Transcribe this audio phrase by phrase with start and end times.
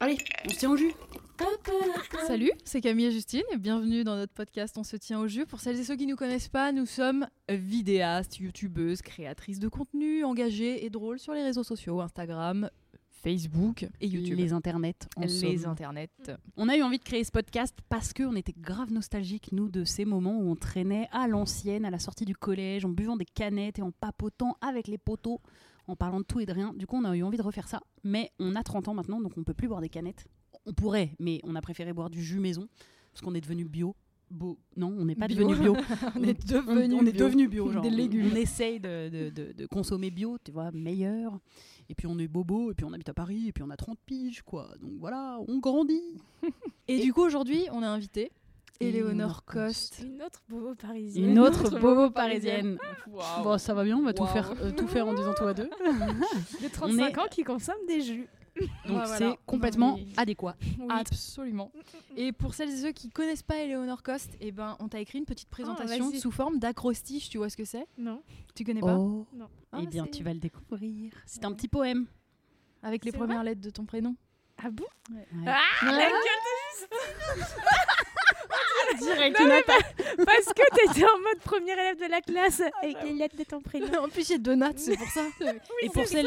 [0.00, 0.92] Allez, on se tient au jus.
[2.26, 5.44] Salut, c'est Camille et Justine et bienvenue dans notre podcast On se tient au jus.
[5.46, 9.68] Pour celles et ceux qui ne nous connaissent pas, nous sommes vidéastes, youtubeuses, créatrices de
[9.68, 12.70] contenu, engagées et drôles sur les réseaux sociaux, Instagram,
[13.10, 14.38] Facebook et YouTube.
[14.38, 14.94] Les internets.
[15.16, 15.72] en Les somme.
[15.72, 16.08] internets.
[16.56, 19.84] On a eu envie de créer ce podcast parce qu'on était grave nostalgiques, nous, de
[19.84, 23.26] ces moments où on traînait à l'ancienne, à la sortie du collège, en buvant des
[23.26, 25.40] canettes et en papotant avec les poteaux,
[25.86, 26.72] en parlant de tout et de rien.
[26.74, 27.80] Du coup, on a eu envie de refaire ça.
[28.04, 30.26] Mais on a 30 ans maintenant, donc on peut plus boire des canettes.
[30.66, 32.68] On pourrait, mais on a préféré boire du jus maison
[33.12, 33.94] parce qu'on est devenu bio.
[34.30, 34.60] Beau.
[34.76, 35.48] Non, on n'est pas Bio.
[35.48, 35.76] devenu bio.
[36.14, 37.24] On est devenu on est bio.
[37.26, 37.72] devenu bio.
[37.72, 38.30] genre, Des légumes.
[38.32, 41.40] On essaye de, de- de- de consommer bio, tu vois, meilleur.
[41.88, 43.76] Et puis on est bobo, et puis on habite à Paris, et puis on a
[43.76, 44.68] 30 piges, quoi.
[44.80, 46.00] Donc voilà, on grandit.
[46.86, 48.30] Et, du coup, aujourd'hui, on a invité
[48.80, 50.00] Éléonore Coste.
[50.02, 51.30] Une autre bobo parisienne.
[51.30, 52.78] Une autre autre bobo parisienne.
[53.42, 55.52] Bon, ça va bien, on va tout, faire, euh, tout faire en disant tout à
[55.52, 55.68] deux.
[56.62, 58.26] de 35 est- ans qui consomme des jus.
[58.86, 59.36] Donc Ouais, c'est voilà.
[59.46, 60.56] complètement Non, mais- adéquat.
[60.78, 60.86] Oui.
[60.88, 61.70] Absolument.
[62.16, 65.18] Et pour celles et ceux qui connaissent pas Éléonore Coste, eh ben, on t'a écrit
[65.18, 66.18] une petite présentation vas-y.
[66.18, 67.28] sous forme d'acrostiche.
[67.28, 67.86] Tu vois ce que c'est?
[67.98, 68.22] Non.
[68.54, 68.96] Tu connais pas?
[68.96, 69.26] Oh.
[69.34, 69.46] Non.
[69.72, 71.12] Ah, eh bien, tu vas le découvrir.
[71.26, 72.06] C'est un petit poème.
[72.82, 74.16] Avec les premières lettres de ton prénom.
[74.62, 74.84] Ah bon?
[75.14, 75.26] Ouais.
[75.46, 76.08] Ah, la.
[78.98, 79.96] Direct, Non, une mais attaque.
[80.16, 83.60] Parce que t'étais en mode première élève de la classe avec les lettres de ton
[83.60, 83.86] prénom.
[84.04, 85.26] en plus, j'ai deux notes, c'est pour ça.
[85.82, 86.18] Et pour ça.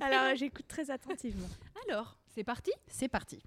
[0.00, 1.48] Alors j'écoute très attentivement.
[1.88, 2.72] Alors, c'est parti?
[2.88, 3.40] C'est parti.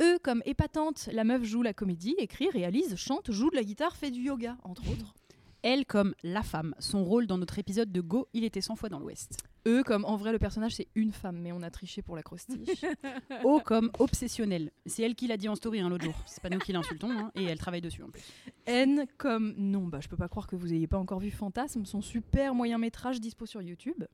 [0.00, 3.94] E comme épatante, la meuf joue la comédie, écrit, réalise, chante, joue de la guitare,
[3.96, 5.14] fait du yoga, entre autres.
[5.62, 6.74] Elle comme la femme.
[6.78, 9.38] Son rôle dans notre épisode de Go, il était 100 fois dans l'Ouest.
[9.66, 12.84] E comme en vrai le personnage c'est une femme, mais on a triché pour l'acrostiche.
[13.44, 14.70] O comme obsessionnelle.
[14.86, 16.14] C'est elle qui l'a dit en story hein, l'autre jour.
[16.26, 18.22] C'est pas nous qui l'insultons hein, et elle travaille dessus en plus.
[18.66, 21.84] N comme non, bah je peux pas croire que vous ayez pas encore vu Fantasme,
[21.84, 24.04] son super moyen métrage dispo sur YouTube.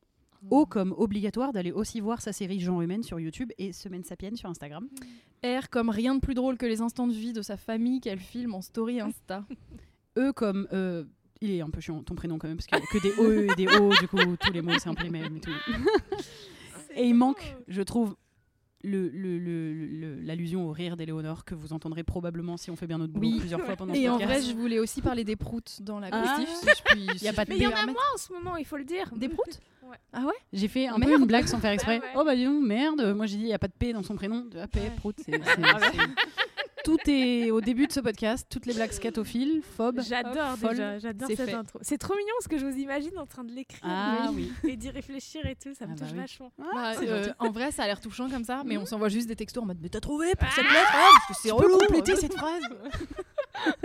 [0.49, 4.37] O comme obligatoire d'aller aussi voir sa série Genre Humaine sur YouTube et Semaine Sapienne
[4.37, 4.89] sur Instagram.
[5.45, 8.21] R comme rien de plus drôle que les instants de vie de sa famille qu'elle
[8.21, 9.45] filme en story Insta.
[10.17, 11.05] E comme euh,
[11.41, 13.15] il est un peu chiant ton prénom quand même parce qu'il y a que des
[13.19, 15.41] O et des O du coup tous les mots c'est un peu les mêmes et
[15.41, 15.51] tout.
[16.95, 18.17] Et il manque, je trouve,
[18.83, 22.87] le- le- le- le- l'allusion au rire d'Éléonore que vous entendrez probablement si on fait
[22.87, 23.39] bien notre boulot Oui.
[23.39, 24.43] plusieurs fois pendant Et ce en podcast.
[24.43, 26.93] vrai, je voulais aussi parler des proutes dans l'acrostiche, Ah.
[27.19, 27.25] si.
[27.25, 28.77] Y a pas de Mais il y en a moins en ce moment, il faut
[28.79, 29.11] le dire.
[29.17, 29.97] Des proutes Ouais.
[30.13, 30.33] Ah ouais?
[30.53, 31.11] J'ai fait un Merde.
[31.13, 31.99] peu une blague sans faire exprès.
[31.99, 32.07] Ouais.
[32.15, 33.13] Oh bah dis donc, merde.
[33.17, 34.43] Moi j'ai dit il n'y a pas de P dans son prénom.
[34.45, 34.93] De P, Ouais.
[34.97, 35.17] prout.
[35.19, 35.33] c'est-
[36.85, 38.47] Tout est au début de ce podcast.
[38.51, 40.01] Toutes les blagues scatophiles, phobes.
[40.01, 41.55] J'adore déjà, j'adore C'est cette fait.
[41.55, 41.79] intro.
[41.83, 44.51] C'est trop mignon parce que je vous imagine en train de l'écrire Ah oui.
[44.65, 46.19] et d'y réfléchir et tout, ça me Ah bah touche oui.
[46.21, 46.53] vachement.
[46.59, 49.29] Bah, c'est euh, en vrai, ça a l'air touchant comme ça, mais on s'envoie juste
[49.29, 50.91] des textos en mode Mais t'as trouvé pour cette Ah lettre?
[50.95, 52.63] Ah, parce que c'est relou compléter cette phrase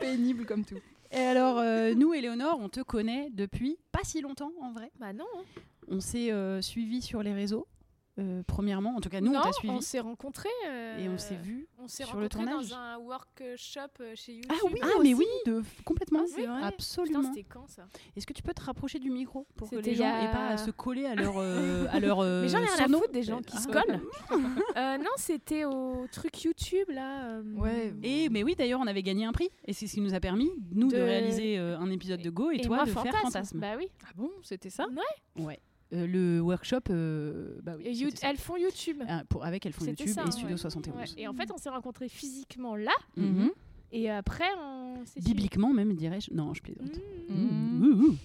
[0.00, 0.78] Pénible comme tout.
[1.10, 4.90] Et alors, euh, nous, Éléonore, on te connaît depuis pas si longtemps en vrai.
[4.98, 5.24] Bah non.
[5.38, 5.60] hein.
[5.88, 7.66] On s'est euh, suivis sur les réseaux,
[8.18, 8.94] euh, premièrement.
[8.96, 9.72] En tout cas, nous, non, on t'a suivi.
[9.74, 10.48] on s'est rencontrés.
[10.68, 11.66] euh, Et on s'est vu.
[11.78, 12.68] On s'est sur le rencontrés tournage.
[12.68, 14.50] dans un workshop euh, chez YouTube.
[14.52, 16.20] Ah oui, ah, mais oui, de, complètement.
[16.22, 17.22] Ah, c'est vrai Putain, Absolument.
[17.34, 17.86] c'était quand ça?
[18.14, 20.48] Est-ce que tu peux te rapprocher du micro pour que les gens a- aient pas
[20.48, 23.12] à se coller à leur, euh, à leur euh, Mais j'en ai rien à foutre
[23.12, 24.00] des gens qui se Ah, collent.
[24.76, 27.26] Euh, non, c'était au truc YouTube là.
[27.36, 27.92] euh, Ouais.
[28.02, 30.20] Et mais oui, d'ailleurs, on avait gagné un prix et c'est ce qui nous a
[30.20, 33.02] permis nous de, De- réaliser euh, un épisode de Go et, toi moi, de faire
[33.04, 33.22] Fantasme.
[33.26, 33.58] Fantasme.
[33.60, 33.88] Bah oui.
[34.04, 34.86] Ah bon, c'était ça?
[35.36, 35.58] Ouais.
[35.92, 37.84] Euh, le workshop, euh, bah oui.
[37.94, 39.02] You- elles font YouTube.
[39.06, 40.56] Ah, pour, avec Elles font YouTube ça, et Studio ouais.
[40.56, 40.96] 71.
[40.96, 41.04] Ouais.
[41.22, 42.92] Et en fait, on s'est rencontrés physiquement là.
[43.16, 43.50] Mhm.
[43.92, 44.94] Et après, on.
[45.20, 46.32] Bibliquement même, dirais-je.
[46.32, 46.98] Non, je plaisante.
[47.30, 48.16] Ouh.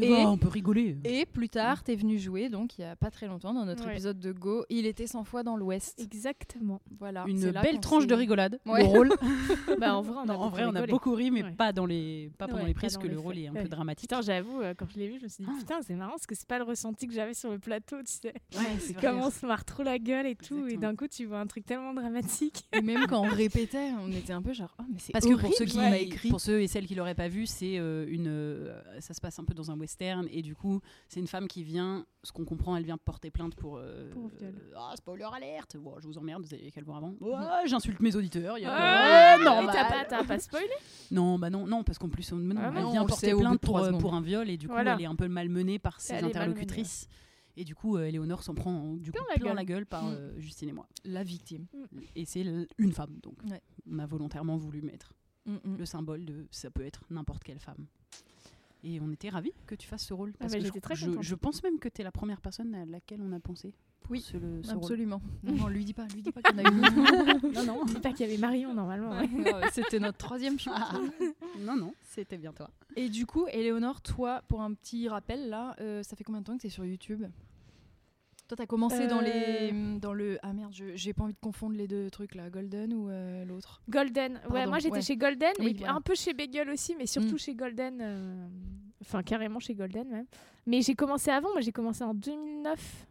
[0.00, 0.96] Et- va, on peut rigoler.
[1.04, 3.86] Et plus tard, t'es venu jouer, donc il y a pas très longtemps, dans notre
[3.86, 3.92] Ouais.
[3.92, 5.98] épisode de Go, il était 100 fois dans l'Ouest.
[6.00, 6.80] Exactement.
[6.98, 7.24] Voilà.
[7.26, 8.58] Une belle tranche de rigolade.
[8.66, 8.80] Ouais.
[8.82, 9.12] Le rôle.
[9.80, 11.52] bah en vrai, on a, Non, en beaucoup vrai, on a beaucoup ri, mais Ouais.
[11.52, 12.30] pas, dans les...
[12.38, 13.62] pas pendant Ouais, les prises, que les le rôle est un Ouais.
[13.62, 14.10] peu dramatique.
[14.10, 15.58] Putain, j'avoue, euh, quand je l'ai vu, je me suis dit, Ah.
[15.58, 18.12] putain, c'est marrant parce que c'est pas le ressenti que j'avais sur le plateau, tu
[18.12, 18.34] sais.
[18.56, 21.24] Ouais, c'est Comme on se marre trop la gueule et tout, et d'un coup, tu
[21.24, 22.64] vois un truc tellement dramatique.
[22.72, 25.34] Et même quand on répétait, on était un peu genre, oh, mais c'est Parce que
[25.34, 26.28] pour ceux, qui, écrit.
[26.30, 29.38] pour ceux et celles qui l'auraient pas vu, c'est euh, une, euh, ça se passe
[29.38, 32.44] un peu dans un western et du coup, c'est une femme qui vient, ce qu'on
[32.44, 33.76] comprend, elle vient porter plainte pour.
[33.78, 34.54] euh, Pour viol.
[34.56, 35.76] euh, ah, spoiler alerte.
[35.76, 37.14] Bon, je vous emmerde, vous avez qu'à le voir avant.
[37.20, 38.58] Ouais, J'insulte mes auditeurs.
[38.58, 39.38] Y a...
[39.38, 40.66] Non, t'as pas, t'as pas spoilé?
[41.10, 43.60] Non, bah non, non, parce qu'en plus, on- non, Ah elle non, vient porter plainte
[43.60, 44.94] pour, euh, pour un viol et du coup, Voilà.
[44.94, 47.08] elle est un peu malmenée par ses interlocutrices.
[47.58, 49.56] Et du coup, euh, Éléonore s'en prend du coup, Plein la plein gueule.
[49.56, 50.32] la gueule par Mm.
[50.38, 50.86] Justine et moi.
[51.06, 51.64] La victime.
[52.14, 53.62] Et c'est l- une femme, donc Ouais.
[53.90, 55.14] on a volontairement voulu mettre
[55.46, 55.76] Mm, mm.
[55.78, 57.86] le symbole de ça peut être n'importe quelle femme.
[58.88, 60.32] Et on était ravis que tu fasses ce rôle.
[60.38, 62.84] Parce bah, que je, très je- pense même que tu es la première personne à
[62.84, 63.74] laquelle on a pensé.
[64.08, 64.78] Oui, ce, le- ce rôle.
[64.78, 65.20] Absolument.
[65.42, 66.64] Non, lui dis pas, lui dis pas qu'on a eu.
[67.54, 67.84] Non, non.
[67.84, 69.10] Dis pas qu'il y avait Marion normalement.
[69.10, 69.28] ouais.
[69.28, 70.74] Ouais, ouais, C'était notre troisième choix.
[70.76, 71.00] Ah,
[71.58, 72.70] non, non, c'était bien toi.
[72.94, 76.46] Et du coup, Éléonore, toi, pour un petit rappel, là, euh, ça fait combien de
[76.46, 77.24] temps que tu es sur YouTube?
[78.48, 79.98] Toi, t'as commencé dans, les, Euh.
[79.98, 80.38] dans le.
[80.42, 83.82] Ah merde, j'ai pas envie de confondre les deux trucs là, Golden ou euh, l'autre?
[83.88, 84.40] Golden.
[84.50, 85.02] ouais, moi j'étais ouais.
[85.02, 85.94] chez Golden Oui, et voilà.
[85.94, 87.38] un peu chez Bagel aussi, mais surtout Mm.
[87.38, 87.98] chez Golden.
[88.00, 88.46] euh,
[89.02, 90.26] Enfin, carrément chez Golden même.
[90.66, 93.06] Mais j'ai commencé avant, moi j'ai commencé en 2009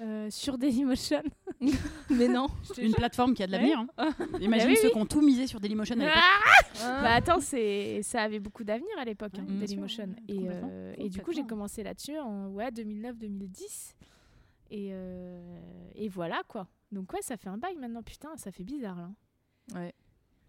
[0.00, 1.22] euh, sur Dailymotion.
[2.10, 2.46] Mais non
[2.78, 3.84] Une plateforme qui a de l'avenir.
[3.98, 4.10] hein.
[4.40, 4.92] Imagine oui, ceux oui.
[4.92, 6.14] qui ont tout misé sur Dailymotion à l'époque.
[6.82, 10.04] Ah bah attends, c'est ça avait beaucoup d'avenir à l'époque, hein, Ouais, Dailymotion.
[10.06, 13.94] ouais, et, euh, et du coup, j'ai commencé là-dessus en ouais, 2009-2010.
[14.72, 15.38] Et, euh,
[15.94, 16.66] et voilà quoi.
[16.90, 19.10] Donc ouais, ça fait un bail maintenant, putain, ça fait bizarre là.
[19.80, 19.94] Ouais.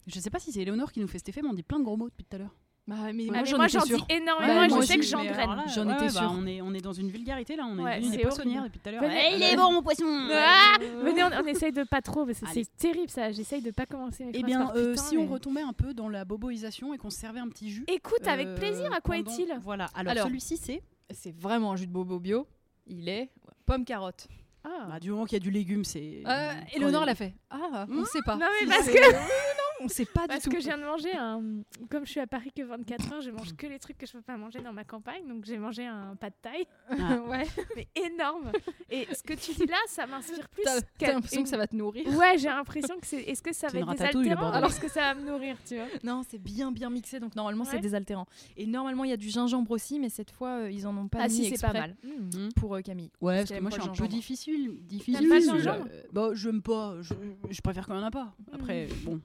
[0.07, 1.79] Je sais pas si c'est Éléonore qui nous fait cet effet, mais on dit plein
[1.79, 2.55] de gros mots depuis tout à l'heure.
[2.85, 5.03] Bah, mais moi, j'en moi étais j'en dis énormément Ouais, et moi je sais que
[5.03, 5.63] j'engraine.
[5.73, 6.33] J'en ouais, étais bah, sûre.
[6.35, 8.75] on, est, on est dans une vulgarité là, on est poissonnières horrible.
[8.75, 9.03] depuis tout à l'heure.
[9.35, 10.03] Il est euh, bon mon poisson
[10.33, 12.63] Ah Venez, on, on essaye de pas trop, parce que Allez.
[12.65, 13.31] c'est terrible ça.
[13.31, 16.09] J'essaye de pas commencer Eh bien, par euh, putain, si on retombait un peu dans
[16.09, 17.85] la boboisation et qu'on se servait un petit jus.
[17.87, 19.53] Écoute, avec euh, plaisir, à quoi est-il?
[19.61, 20.27] Voilà, alors, Alors.
[20.27, 20.81] celui-ci c'est.
[21.09, 22.47] C'est vraiment un jus de bobo bio.
[22.85, 23.29] Il est
[23.65, 24.27] pomme carotte.
[24.65, 24.87] Ah.
[24.89, 26.23] Bah, du moment qu'il y a du légume, c'est.
[26.25, 27.33] Euh, Éléonore l'a fait.
[27.49, 28.35] Ah, on sait pas.
[28.37, 29.15] Non, mais Si, parce que-
[29.83, 30.55] on sait pas Parce du tout.
[30.55, 31.41] que je viens de manger un.
[31.89, 34.13] Comme je suis à Paris que 24 heures, je mange que les trucs que je
[34.13, 35.27] peux pas manger dans ma campagne.
[35.27, 36.93] Donc j'ai mangé un pas de taille, Ah.
[37.29, 37.45] ouais.
[37.75, 38.51] mais énorme.
[38.89, 40.63] Et ce que tu dis là, ça m'inspire plus.
[40.63, 42.07] T'as t'as l'impression une- que ça va te nourrir.
[42.17, 43.21] Ouais, j'ai l'impression que c'est.
[43.23, 45.75] Est-ce que ça C'est va être désaltérant alors est-ce que ça va me nourrir, tu
[45.75, 45.85] vois?
[46.03, 47.81] Non, c'est bien bien mixé, donc normalement c'est Ouais.
[47.81, 48.25] désaltérant.
[48.57, 51.07] Et normalement il y a du gingembre aussi, mais cette fois euh, ils en ont
[51.07, 51.95] pas Ah mis si, c'est pas mal.
[52.03, 52.09] Mmh.
[52.37, 52.49] Hmm.
[52.55, 53.11] pour euh, Camille.
[53.21, 54.77] Ouais, Parce parce que moi je suis un peu difficile.
[54.81, 55.27] difficile.
[55.29, 55.87] Pas le Euh, gingembre?
[56.11, 56.95] Bah, j'aime pas.
[57.01, 57.13] Je,
[57.49, 58.33] je préfère quand il y en a pas.
[58.53, 59.19] Après, bon,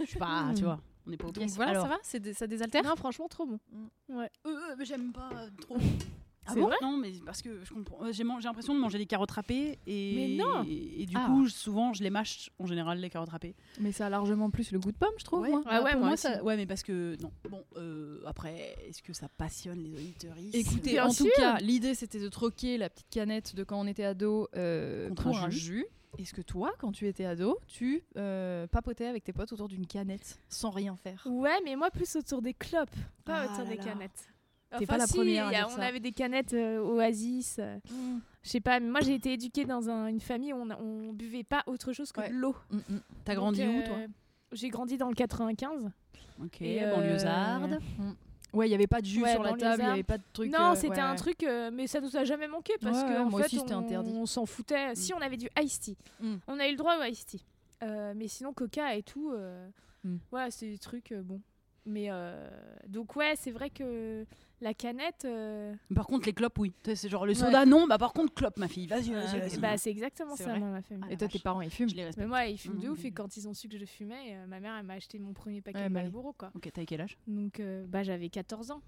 [0.00, 0.52] je suis pas.
[0.56, 2.84] Tu vois, on n'est pas au Donc voilà, Alors, ça va, c'est ça désaltère.
[2.84, 3.58] Non, franchement, trop bon.
[4.10, 4.26] euh,
[4.78, 5.76] mais j'aime pas euh, trop.
[6.48, 8.02] C'est bon vrai Non, mais parce que je comprends.
[8.04, 11.14] euh, J'ai man- j'ai l'impression de manger des carottes râpées et, Mais non et, du
[11.16, 11.26] Ah.
[11.28, 13.54] coup, je- souvent, je les mâche en général les carottes râpées.
[13.80, 15.42] Mais ça a largement plus le goût de pomme, je trouve.
[15.42, 15.50] Ouais.
[15.50, 15.62] moi.
[15.66, 17.30] Ah ouais, pour moi ça, ouais, mais parce que non.
[17.48, 21.26] Bon, euh, après, est-ce que ça passionne les auditeurs Écoutez, Bien en sûr.
[21.26, 25.10] tout cas, l'idée c'était de troquer la petite canette de quand on était ado euh,
[25.10, 25.60] Contre pour un un jus.
[25.60, 25.86] jus.
[26.18, 29.86] Est-ce que toi, quand tu étais ado, tu euh, papotais avec tes potes autour d'une
[29.86, 31.26] canette sans rien faire?
[31.26, 32.90] Ouais, mais moi plus autour des clopes,
[33.24, 33.84] pas Ah autour des là.
[33.84, 34.28] canettes.
[34.78, 35.82] T'es pas la si, première à a- On ça.
[35.84, 37.56] avait des canettes euh, Oasis.
[37.58, 37.78] euh,
[38.42, 41.12] Je sais pas, mais moi j'ai été éduquée dans un- une famille où on, on
[41.12, 42.28] buvait pas autre chose que Ouais.
[42.30, 42.56] de l'eau.
[42.70, 43.00] Mm, mm.
[43.24, 43.96] T'as Donc, grandi où, toi?
[44.52, 45.90] J'ai grandi dans le 95.
[46.42, 47.78] Ok, banlieusarde.
[48.52, 49.92] Ouais, il y avait pas de jus Ouais, sur la table, il y arbres.
[49.94, 50.50] avait pas de truc.
[50.52, 53.18] non, euh, c'était ouais, un truc, euh, mais ça nous a jamais manqué parce que
[53.20, 54.12] en fait, aussi, on, interdit.
[54.14, 54.94] on s'en foutait.
[54.94, 56.34] Si on avait du iced tea, Mm.
[56.48, 57.44] on a eu le droit au iced tea.
[57.82, 59.32] Euh, mais sinon, Coca et tout,
[60.04, 60.16] Mm.
[60.32, 61.40] ouais, c'est des trucs bon.
[61.84, 62.48] Mais euh,
[62.86, 64.24] donc ouais, c'est vrai que
[64.60, 66.72] la canette, euh, Par contre, les clopes, oui.
[66.94, 67.88] C'est genre le soda, non.
[67.88, 68.86] Bah, par contre, clope, ma fille.
[68.86, 69.58] Vas-y, vas-y, Ouais, vas-y.
[69.58, 71.04] bah, c'est exactement ça dans ma famille.
[71.08, 72.24] Ah, Et toi, tes parents, ils fument Je les respecte.
[72.24, 72.92] Mais moi, ils fument de Mhm.
[72.92, 75.18] ouf et quand ils ont su que je fumais, euh, ma mère elle m'a acheté
[75.18, 76.00] mon premier paquet Ouais, de bah.
[76.02, 76.52] Marlboro quoi.
[76.54, 77.18] Ok, t'as quel âge?
[77.26, 78.80] Donc euh, bah j'avais 14 ans.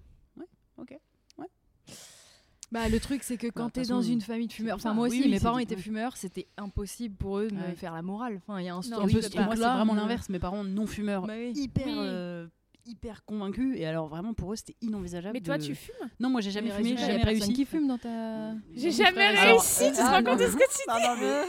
[2.71, 4.75] Bah, le truc, c'est que Bah, quand de t'es toute dans une famille de fumeurs,
[4.77, 5.81] enfin moi aussi, oui, mes parents étaient ouais.
[5.81, 7.75] fumeurs, c'était impossible pour eux de me Ouais.
[7.75, 8.37] faire la morale.
[8.37, 9.75] Enfin, il y a un, Non, un En oui, peu ce bah, moi, c'est truc-là.
[9.77, 10.29] vraiment l'inverse.
[10.29, 11.51] Mes parents non fumeurs, Bah oui.
[11.55, 12.47] hyper, euh,
[12.85, 13.75] hyper convaincus.
[13.77, 15.33] Et alors, vraiment, pour eux, c'était inenvisageable.
[15.33, 16.09] Mais toi de- tu fumes?
[16.19, 17.53] Non, moi, j'ai jamais Mais fumé, j'ai jamais réussi.
[17.53, 18.53] qui fume dans ta.
[18.73, 20.23] J'ai jamais frère réussi, tu te rends non.
[20.31, 20.83] compte de ce que tu dis?
[20.87, 21.45] Non, non, mais-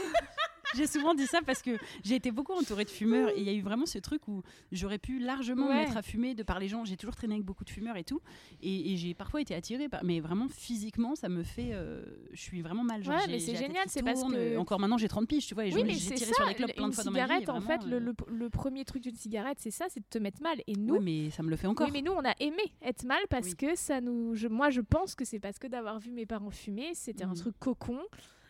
[0.75, 1.71] j'ai souvent dit ça parce que
[2.03, 4.41] j'ai été beaucoup entourée de fumeurs et il y a eu vraiment ce truc où
[4.71, 5.75] j'aurais pu largement me Ouais.
[5.85, 6.85] mettre à fumer de par les gens.
[6.85, 8.21] J'ai toujours traîné avec beaucoup de fumeurs et tout.
[8.61, 10.03] Et, et j'ai parfois été attirée, par...
[10.03, 11.69] mais vraiment physiquement, ça me fait.
[11.73, 13.03] euh, Je suis vraiment mal.
[13.03, 15.65] Genre, Ouais, mais c'est génial, c'est parce que- Encore maintenant, j'ai 30 piges, tu vois.
[15.65, 16.33] Et Oui, j'ai tiré ça.
[16.33, 17.25] sur les clubs plein de fois dans ma vie.
[17.25, 20.05] cigarette, en fait, le, euh, le- le premier truc d'une cigarette, c'est ça, c'est de
[20.09, 20.61] te mettre mal.
[20.67, 21.87] Et nous, mais ça me le fait encore.
[21.87, 23.55] Oui, mais nous, on a aimé être mal parce Oui.
[23.55, 24.35] que ça nous.
[24.35, 27.29] Je, moi, je pense que c'est parce que d'avoir vu mes parents fumer, c'était un
[27.29, 27.35] Mhm.
[27.35, 27.99] truc cocon.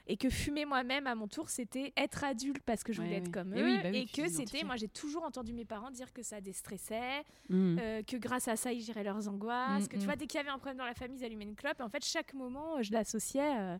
[0.10, 3.18] Et que fumer moi-même à mon tour, c'était être adulte parce que je voulais Ouais,
[3.18, 3.32] être oui.
[3.32, 3.66] comme Et eux.
[3.66, 4.64] oui, bah oui, et que c'était.
[4.64, 7.78] Moi, j'ai toujours entendu mes parents dire que ça déstressait, Mhm.
[7.82, 9.84] euh, que grâce à ça, ils géraient leurs angoisses.
[9.84, 10.06] Mm, que tu mm.
[10.06, 11.80] vois, dès qu'il y avait un problème dans la famille, ils allumaient une clope.
[11.80, 13.42] Et en fait, chaque moment, je l'associais.
[13.60, 13.78] euh,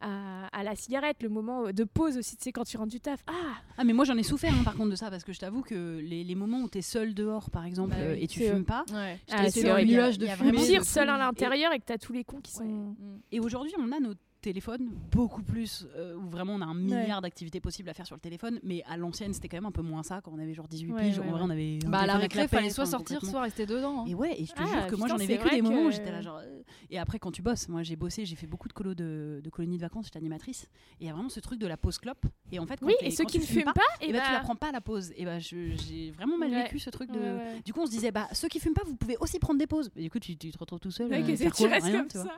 [0.00, 3.00] à, à la cigarette, le moment de pause aussi, tu sais, quand tu rentres du
[3.00, 3.20] taf.
[3.26, 3.32] Ah,
[3.78, 5.62] Ah, mais moi j'en ai souffert hein, par contre de ça parce que je t'avoue
[5.62, 8.64] que les, les moments où t'es seul dehors par exemple Bah euh, et tu fumes
[8.64, 8.84] pas.
[8.92, 9.18] Ouais.
[9.28, 10.52] Ah, c'est un nuage de fumée.
[10.52, 11.20] pire seul à folie.
[11.20, 12.64] Et- l'intérieur et que t'as tous les cons qui Ouais.
[12.66, 12.94] sont.
[13.32, 17.20] Et aujourd'hui, on a nos téléphones beaucoup plus, euh, où vraiment on a un milliard
[17.20, 19.82] d'activités possibles à faire sur le téléphone, mais à l'ancienne, c'était quand même un peu
[19.82, 21.18] moins ça quand on avait genre 18 Ouais, piges.
[21.18, 21.46] ouais, en vrai, ouais.
[21.46, 21.78] on avait.
[21.86, 24.00] Bah, à la téléphone récré, fallait pète, soit sortir, soit rester dedans.
[24.02, 24.04] hein.
[24.08, 25.90] Et ouais, et je te Ah, jure que moi j'en ai vécu des moments où
[25.90, 26.38] j'étais là genre.
[26.38, 29.40] euh, Et après, quand tu bosses, moi j'ai bossé, j'ai fait beaucoup de colos de,
[29.42, 30.64] de colonies de vacances, j'étais animatrice,
[31.00, 32.24] et il y a vraiment ce truc de la pause clope.
[32.52, 34.20] Et en fait, quand Oui, et ceux quand qui ne fument pas, et et bah,
[34.24, 35.12] tu la bah- prends pas à la pause.
[35.16, 37.62] Et bah je- j'ai vraiment mal vécu ce truc de.
[37.64, 39.66] Du coup, on se disait, bah ceux qui fument pas, vous pouvez aussi prendre des
[39.66, 39.90] pauses.
[39.96, 41.10] Et du coup, tu, te retrouves tout seul.
[41.10, 42.26] Ouais, euh, tu quoi restes Rien, comme tu vois.
[42.26, 42.32] ça.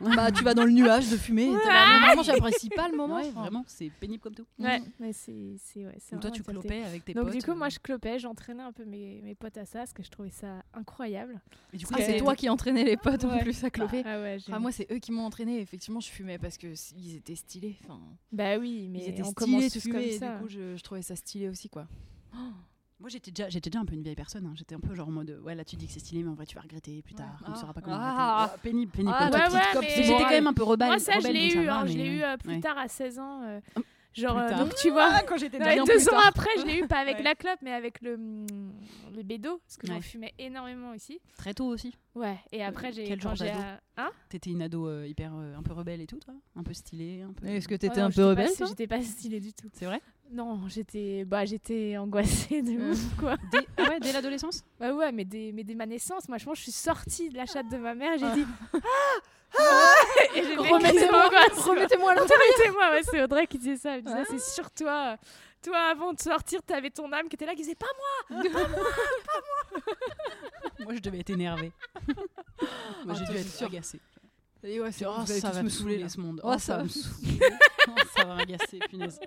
[0.16, 1.56] Bah, tu vas dans le nuage de fumée.
[1.56, 3.16] Vraiment, j'apprécie pas le moment.
[3.16, 4.46] Ouais, vraiment, c'est pénible comme tout.
[4.58, 7.34] Ouais, mais c'est c'est ouais, c'est Donc toi, tu clopais avec tes Donc potes.
[7.36, 9.92] du coup, euh, moi je clopais, j'entraînais un peu mes, mes potes à ça parce
[9.92, 11.40] que je trouvais ça incroyable.
[11.72, 13.42] et du coup, Ah, c'est toi qui entraînais les potes en Ouais.
[13.42, 14.02] plus à cloper.
[14.04, 15.60] Ah ouais, j'ai- Ah, moi, c'est eux qui m'ont entraîné.
[15.60, 17.76] Effectivement, je fumais parce que ils étaient stylés.
[17.84, 18.00] Enfin,
[18.32, 20.36] bah oui, mais ils étaient on stylés tous comme et ça.
[20.36, 21.86] du coup, je, je trouvais ça stylé aussi, quoi.
[23.02, 24.46] Moi, j'étais déjà, j'étais déjà un peu une vieille personne.
[24.46, 24.52] hein.
[24.54, 26.34] J'étais un peu genre en mode, ouais, là, tu dis que c'est stylé, mais en
[26.34, 27.26] vrai, tu vas regretter plus tard.
[27.40, 27.44] Ouais.
[27.46, 27.60] Tu ne Ah.
[27.60, 28.42] sauras pas comment Ah.
[28.44, 28.52] arrêter.
[28.54, 29.14] Ah, pénible, pénible.
[29.18, 29.38] Ah, ouais,
[29.80, 30.88] mais- j'étais quand même un peu rebelle.
[30.88, 32.26] Moi ça, je rebelle, l'ai donc ça eu, va, hein, je mais, l'ai eu euh,
[32.32, 32.60] euh, plus ouais.
[32.60, 33.42] tard à 16 ans.
[33.42, 33.82] euh, Hum,
[34.14, 34.58] genre, plus euh, tard.
[34.60, 36.26] donc tu vois, quand j'étais Ouais, bien deux ans tard.
[36.28, 37.22] après, je l'ai eu pas avec Ouais.
[37.24, 38.46] la clope, mais avec le, mm,
[39.16, 40.00] le bédo, parce que j'en Ouais.
[40.00, 41.18] fumais énormément aussi.
[41.38, 41.94] Très tôt aussi.
[42.14, 43.04] Ouais, et après, j'ai.
[43.04, 44.10] quel quand genre j'ai, d'ado euh, Hein?
[44.28, 46.34] T'étais une ado euh, hyper, euh, un peu rebelle et tout, toi?
[46.56, 47.46] Un peu stylée, un peu.
[47.46, 48.66] Est-ce que Oh t'étais non, un j'étais peu pas- rebelle, toi?
[48.68, 49.68] J'étais pas stylée du tout.
[49.72, 50.00] C'est vrai?
[50.32, 52.92] Non, j'étais bah, j'étais angoissée de Euh.
[52.92, 53.36] ouf, quoi.
[53.50, 53.66] dès...
[53.76, 54.62] ah ouais, dès l'adolescence?
[54.80, 57.28] Ouais, ouais, mais dès, mais dès ma naissance, moi, je pense que je suis sortie
[57.28, 59.60] de la chatte de ma mère et j'ai dit Ah
[60.34, 62.46] Et j'ai fait une crise Remettez-moi remettez-moi à l'intérieur.
[62.56, 63.96] Remettez-moi, ouais, c'est Audrey qui disait ça.
[63.96, 64.24] Elle disait, Ah.
[64.30, 65.16] c'est sur toi.
[65.62, 67.86] Toi, avant de sortir, t'avais ton âme qui était là, qui disait pas
[68.30, 68.42] moi.
[70.80, 71.72] Moi, je devais être énervée.
[73.04, 74.00] Moi, j'ai Ah, dû être agacée.
[74.64, 76.08] Et ouais, c'est Oh, oh, ça ça va me saouler.
[76.08, 76.40] ce monde.
[76.42, 77.40] Oh, Oh, ça ça va va me saouler.
[77.88, 79.20] Oh, ça va m'agacer, punaise.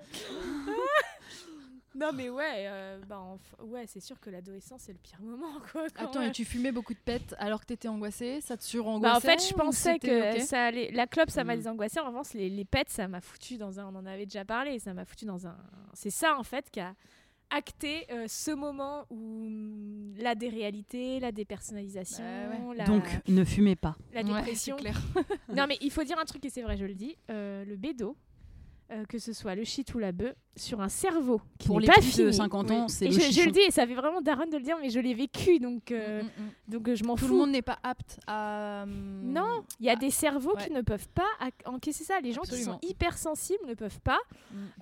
[1.96, 5.52] Non, mais ouais, euh, bah, enf- ouais, c'est sûr que l'adolescence, c'est le pire moment,
[5.72, 5.86] quoi.
[5.94, 6.28] quand Attends, même.
[6.28, 8.40] et tu fumais beaucoup de pets alors que t'étais angoissée?
[8.42, 10.90] Ça te surangoissait Bah, en fait, je pensais que ça allait.
[10.92, 11.58] La clope, ça m'a Mm.
[11.58, 12.00] désangoissé.
[12.00, 13.86] En revanche, les, les pets, ça m'a foutu dans un.
[13.86, 14.78] On en avait déjà parlé.
[14.78, 15.56] Ça m'a foutu dans un.
[15.94, 16.94] C'est ça, en fait, qui a
[17.50, 22.76] acté euh, ce moment où mm, la déréalité, la dépersonnalisation, ouais.
[22.76, 23.96] la, Donc, ne fumez pas.
[24.12, 24.76] la dépression.
[24.76, 25.00] clair.
[25.54, 27.16] non, mais il faut dire un truc et c'est vrai, je le dis.
[27.30, 28.16] euh, le bédo,
[28.92, 31.86] euh, que ce soit le shit ou la bœuf, sur un cerveau qui Pour n'est
[31.86, 32.26] les pas plus fini.
[32.26, 34.56] de 50 ans, c'est le je, je le dis, et ça fait vraiment daronne de
[34.56, 36.50] le dire, mais je l'ai vécu, donc, euh, Mm, mm, mm.
[36.72, 37.32] donc euh, je m'en Tout fous.
[37.34, 38.84] le monde n'est pas apte à.
[38.86, 40.64] Non, il y a Ah, des cerveaux ouais.
[40.64, 41.26] qui ne peuvent pas
[41.66, 42.20] encaisser ça.
[42.20, 42.78] Les gens Absolument.
[42.78, 44.20] qui sont hypersensibles ne peuvent pas.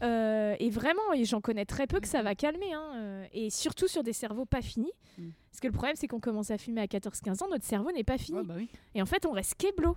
[0.03, 2.73] Euh, et vraiment, et j'en connais très peu que ça va calmer.
[2.73, 4.93] hein, et surtout sur des cerveaux pas finis.
[5.17, 8.03] Parce que le problème, c'est qu'on commence à fumer à 14-15 ans, notre cerveau n'est
[8.03, 8.39] pas fini.
[8.39, 8.69] Ouais, bah oui.
[8.97, 9.97] Et en fait, on reste keblo.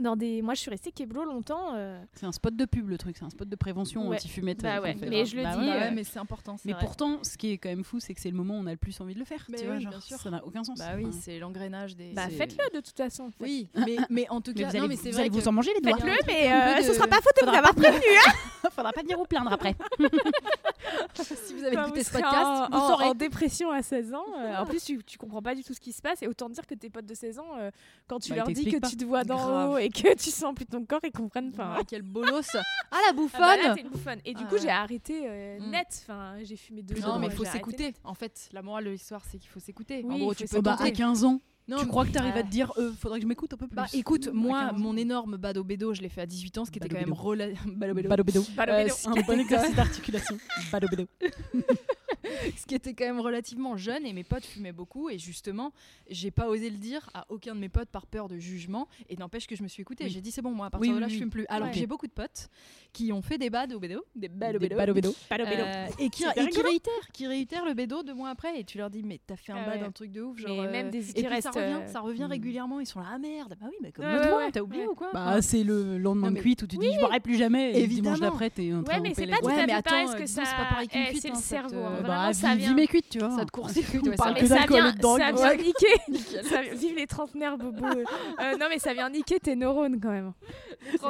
[0.00, 0.42] Dans des...
[0.42, 1.74] Moi, je suis restée keblo longtemps.
[1.74, 3.16] euh, C'est un spot de pub, le truc.
[3.16, 4.16] C'est un spot de prévention Ouais.
[4.16, 4.62] anti-fumette.
[4.62, 5.08] Bah euh, ouais, qu'on fait.
[5.08, 5.78] mais je le Bah dis, Bah ouais.
[5.82, 6.56] ouais, mais c'est important.
[6.56, 6.84] c'est Mais vrai.
[6.84, 8.72] pourtant, ce qui est quand même fou, c'est que c'est le moment où on a
[8.72, 9.44] le plus envie de le faire.
[9.48, 10.18] Mais tu vois, oui, genre, bien sûr.
[10.18, 10.78] ça n'a aucun sens.
[10.78, 12.12] Bah oui, Enfin, c'est l'engrenage des.
[12.12, 13.30] Bah, C'est- faites-le de toute façon.
[13.40, 15.48] Oui, mais, mais en tout mais cas, vous allez, non, mais c'est vous, vrai que-
[15.48, 15.96] en manger les doigts.
[15.98, 18.02] Faites-le, mais euh, de- ce sera pas faute de vous Faudra avoir prévenu.
[18.74, 19.74] Faudra pas venir vous plaindre après.
[21.22, 23.04] si vous avez Quand écouté vous ce podcast, en, vous en- saurez.
[23.06, 24.24] en dépression à 16 ans.
[24.38, 26.22] euh, en plus, tu, tu comprends pas du tout ce qui se passe.
[26.22, 27.70] Et autant dire que tes potes de 16 ans, euh,
[28.08, 28.88] quand tu Bah, leur dis que pas.
[28.88, 31.76] tu te vois d'en haut et que tu sens plus ton corps, ils comprennent pas.
[31.78, 32.58] Ah, quel bolos Ah
[32.92, 34.20] la Ah bouffonne bah là, une bouffonne.
[34.24, 34.60] Et du Ah coup, ouais.
[34.62, 35.70] j'ai arrêté euh, Mm.
[35.70, 35.86] net.
[36.02, 37.94] Enfin, j'ai fumé deux Non, ans, mais il faut s'écouter.
[38.04, 40.02] En fait, la morale de l'histoire, c'est qu'il faut s'écouter.
[40.04, 40.92] Oui, en gros, tu peux bah, à tenter.
[40.92, 43.22] 15 ans, Non, tu crois que tu arrives bah, à te dire, euh, faudrait que
[43.22, 43.74] je m'écoute un peu plus?
[43.74, 44.78] Bah écoute, À moi, 15 ans.
[44.82, 47.08] mon énorme bado bédo, je l'ai fait à 18 ans, ce qui était quand même
[47.08, 47.46] Bado rela...
[47.66, 48.08] bado bédo.
[48.10, 48.44] Bado bédo.
[48.54, 50.36] Bah, Euh, Un bon exercice d'articulation.
[50.70, 51.06] Bado bédo.
[52.56, 55.72] ce qui était quand même relativement jeune et mes potes fumaient beaucoup et justement
[56.10, 59.16] j'ai pas osé le dire à aucun de mes potes par peur de jugement et
[59.16, 60.10] n'empêche que je me suis écoutée Oui.
[60.10, 61.68] j'ai dit c'est bon moi à partir Oui, de là oui, je fume plus alors
[61.68, 61.74] Ouais.
[61.74, 62.48] j'ai beaucoup de potes
[62.92, 65.14] qui ont fait des bads au bédo des bads au Des bédo balles au bédo.
[65.30, 68.78] Euh, et qui, et qui réitèrent qui réitèrent le bédo deux mois après et tu
[68.78, 69.86] leur dis mais t'as fait un Ah bad ouais.
[69.86, 72.00] un truc de ouf Mais genre euh, même des et puis ça revient euh, ça
[72.00, 72.30] revient hmm.
[72.30, 75.10] régulièrement ils sont là ah merde bah oui mais comme ouais, t'as oublié ou quoi
[75.12, 77.86] Bah, c'est le lendemain de mais- cuite où tu dis je boirai plus jamais et
[77.86, 79.90] dimanche d'après t'es en train Ouais, de mais c'est pas tout à mais fait attends,
[79.90, 80.48] pareil, euh, que disons, ça.
[80.50, 81.76] c'est pas pareil qu'une cuite, hein, cerveau.
[82.14, 82.74] Bah, Vraiment, ça vient.
[82.74, 84.66] mes cuites tu vois ça te court-circuite ouais, ça vient, ça
[85.32, 86.42] vient niquer.
[86.42, 87.84] ça, vive les trentenaires, bobo.
[88.40, 90.32] Euh, non, mais ça vient niquer tes neurones quand même.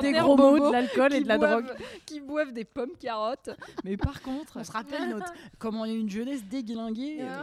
[0.01, 2.97] des gros mots bobos de l'alcool et de la boivent- drogue qui boivent des pommes
[3.01, 3.51] carottes
[3.85, 7.41] mais par contre on se rappelle notre comment on a une jeunesse déglinguée euh,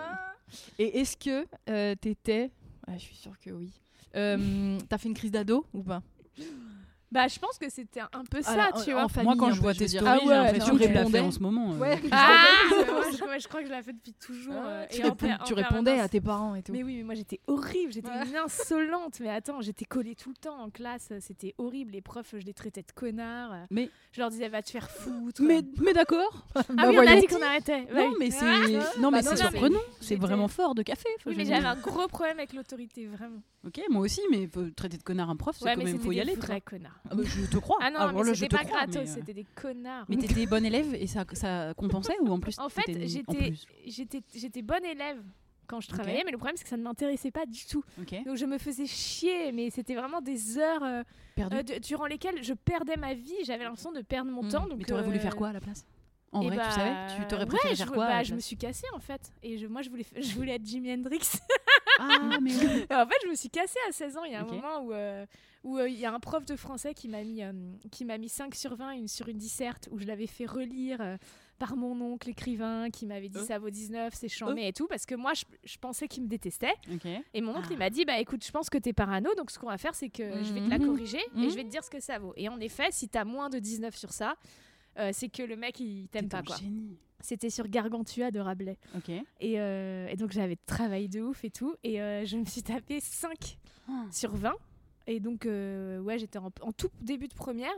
[0.79, 2.51] Et est-ce que euh, t'étais.
[2.87, 3.71] Ah, je suis sûre que oui.
[4.15, 6.01] Euh, T'as fait une crise d'ado ou pas?
[7.11, 9.07] Bah, je pense que c'était un peu ça, Alors, tu en vois.
[9.09, 10.93] famille, moi quand je vois tes stories Ah j'ai ouais, l'impression tu que tu l'as
[10.93, 11.19] fait répondais.
[11.19, 11.77] en ce moment euh.
[11.77, 14.53] Ouais, Ah, je, ouais, je crois que je la fais depuis toujours.
[14.57, 16.71] euh, tu, et en en tu répondais à tes parents et tout.
[16.71, 19.19] Mais oui, mais moi j'étais horrible, j'étais une insolente.
[19.19, 21.91] Mais attends, j'étais collée tout le temps en classe, c'était horrible.
[21.91, 23.55] Les profs, je les traitais de connards.
[23.71, 25.41] Mais- je leur disais va te faire foutre.
[25.41, 27.87] mais mais d'accord ah Bah, oui, on a dit qu'on arrêtait.
[27.93, 31.33] non mais c'est Ah, non mais c'est non, surprenant c'est vraiment fort de café Oui,
[31.35, 33.41] mais j'avais un gros problème avec l'autorité, vraiment.
[33.67, 36.19] ok moi aussi mais faut traiter de connard un prof c'est quand même faut y
[36.21, 37.00] aller vrais connards.
[37.09, 39.13] Ah bah, je te crois Ah non, Alors mais c'était pas crois, gratos, mais, euh,
[39.13, 40.05] c'était des connards.
[40.07, 42.83] mais t'étais bonne élève et ça ça compensait ou en plus En fait,
[43.85, 45.21] j'étais bonne élève
[45.67, 47.83] quand je travaillais, mais le problème c'est que ça ne m'intéressait pas du tout.
[48.25, 51.03] Donc je me faisais chier, mais c'était vraiment des heures euh,
[51.39, 53.33] euh, de- durant lesquelles je perdais ma vie.
[53.45, 54.49] J'avais l'impression de perdre mon Mm.
[54.49, 54.67] temps.
[54.67, 55.85] Donc, mais t'aurais voulu euh, faire quoi à la place?
[56.31, 57.15] En vrai bah, tu savais?
[57.21, 59.33] Tu t'aurais préféré ouais, je, faire quoi bah, Je me place suis cassée en fait.
[59.43, 61.19] Et je, moi je voulais, je être Jimi Hendrix.
[61.99, 62.85] ah mais oui.
[62.91, 64.23] En fait, je me suis cassée à 16 ans.
[64.23, 65.25] Il y a un moment où euh,
[65.63, 67.51] où euh, il y a un prof de français qui m'a mis, euh,
[67.91, 70.99] qui m'a mis 5 sur 20 une, sur une disserte où je l'avais fait relire
[71.01, 71.17] euh,
[71.59, 73.45] par mon oncle écrivain qui m'avait dit Euh.
[73.45, 74.87] ça vaut 19, c'est chambé et tout.
[74.87, 76.73] Parce que moi, je, je pensais qu'il me détestait.
[77.35, 77.73] Et mon oncle, Ah.
[77.73, 79.29] il m'a dit bah écoute, je pense que t'es parano.
[79.35, 80.87] Donc ce qu'on va faire, c'est que je vais te la Mhm.
[80.87, 82.33] corriger et je vais te dire ce que ça vaut.
[82.37, 84.35] Et en effet, si t'as moins de 19 sur ça,
[84.99, 86.55] euh, c'est que le mec, il t'aime pas quoi.
[86.57, 86.97] génie.
[87.19, 88.77] C'était sur Gargantua de Rabelais.
[88.95, 91.75] ok Et, euh, et donc j'avais travaillé de ouf et tout.
[91.83, 93.57] Et euh, je me suis tapé 5
[93.87, 94.05] Ah.
[94.11, 94.53] sur 20.
[95.07, 97.73] Et donc, ouais, j'étais en, en tout début de première.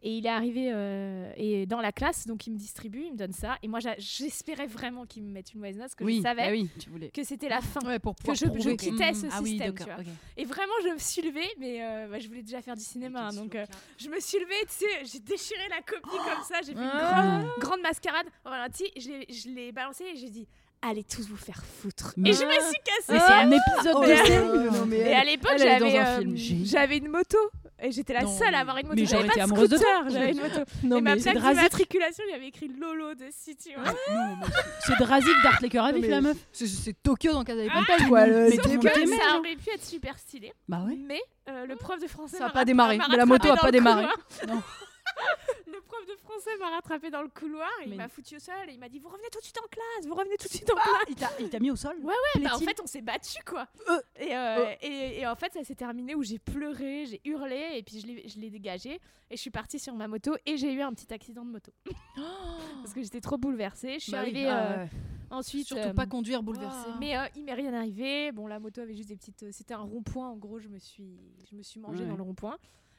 [0.00, 3.16] Et il est arrivé euh, et dans la classe, donc il me distribue, il me
[3.16, 3.56] donne ça.
[3.64, 6.44] Et moi, j'espérais vraiment qu'il me mette une mauvaise note, parce que oui je savais
[6.46, 7.80] bah oui tu voulais que c'était la fin.
[7.84, 9.96] Ouais, pour Que je, je quittais ce ah oui système, tu vois.
[10.36, 13.26] Et vraiment, je me suis levée, mais euh, bah, je voulais déjà faire du cinéma.
[13.28, 13.66] hein, donc, euh,
[13.98, 16.90] je me suis levée, tu sais, j'ai déchiré la copie comme ça, j'ai fait une
[16.92, 17.40] Ah.
[17.42, 20.46] grande, grande mascarade ralenti, je l'ai- je l'ai balancé et j'ai dit
[20.80, 22.14] allez tous vous faire foutre.
[22.16, 23.12] Mais- Et je me suis cassée.
[23.14, 24.14] mais c'est un épisode Oh de
[24.86, 27.36] série Et à l'époque, j'avais un euh, j'avais une moto.
[27.80, 28.96] Et j'étais la Non, seule à avoir une moto.
[28.98, 30.04] mais J'avais j'aurais pas été de amoureuse de toi.
[30.08, 30.60] J'avais une moto.
[30.82, 33.84] Non, et ma mais c'est plaque d'immatriculation, il y avait écrit Lolo dessus, tu vois.
[33.92, 34.46] Non, mais
[34.80, 38.26] c'est Drazik d'Art Laker mais la meuf c'est- Tokyo dans Casa des Ah, Papel, quoi.
[38.26, 38.78] le- Tokyo.
[38.92, 39.38] t'aimait, ça genre.
[39.38, 40.52] aurait pu être super stylé.
[40.68, 43.16] bah ouais Mais euh, le prof de français Ça a m'a pas démarré, m'a mais
[43.16, 44.06] la moto a pas démarré.
[44.48, 44.60] Non.
[45.66, 48.54] Le prof de français m'a rattrapé dans le couloir, et il m'a foutu au sol
[48.68, 50.52] et il m'a dit Vous revenez tout de suite en classe, vous revenez tout de
[50.52, 51.36] suite en classe.
[51.40, 53.66] il t'a mis au sol Ouais, ouais, bah, en fait, on s'est battu quoi.
[53.90, 54.00] Euh.
[54.18, 57.82] Et, euh, et, et en fait, ça s'est terminé où j'ai pleuré, j'ai hurlé, et
[57.82, 58.06] puis je
[58.40, 58.94] l'ai- dégagé,
[59.30, 61.72] et je suis partie sur ma moto, et j'ai eu un petit accident de moto.
[62.82, 63.94] Parce que j'étais trop bouleversée.
[63.94, 64.90] Je suis Bah oui, arrivée ah euh, ouais.
[65.30, 65.66] ensuite.
[65.66, 66.88] Surtout euh, pas conduire bouleversé.
[66.98, 68.32] mais euh, il m'est rien arrivé.
[68.32, 69.42] Bon, la moto avait juste des petites.
[69.42, 70.28] euh, C'était un rond-point.
[70.30, 71.18] En gros, je me suis,
[71.50, 72.08] je me suis mangée Ouais.
[72.08, 72.56] dans le rond-point.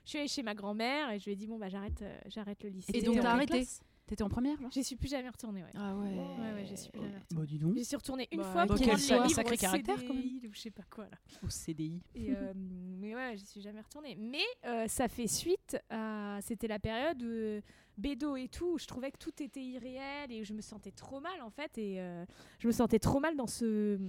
[0.10, 2.18] Je suis allée chez ma grand-mère et je lui ai dit bon bah j'arrête, euh,
[2.26, 2.92] j'arrête le lycée.
[2.96, 3.64] Et donc, t'as arrêté
[4.08, 5.62] T'étais en première J'y suis plus jamais retournée.
[5.62, 5.70] Ouais.
[5.76, 6.08] Ah ouais.
[6.08, 7.42] Ouais, ouais, j'y suis plus jamais retournée.
[7.42, 9.36] Bah dis donc J'y suis retournée une Bah, fois pour quel rendre sa- les livres
[9.36, 10.24] sacré au caractère, quand même.
[10.24, 11.18] CDI ou je sais pas quoi là.
[11.44, 12.02] au CDI.
[12.16, 14.16] Et, euh, mais ouais, j'y suis jamais retournée.
[14.20, 16.40] Mais euh, ça fait suite à.
[16.42, 17.62] C'était la période euh,
[18.00, 20.90] bédo et tout, où je trouvais que tout était irréel et où je me sentais
[20.90, 21.78] trop mal en fait.
[21.78, 22.26] Et euh,
[22.58, 24.00] je me sentais trop mal dans ce,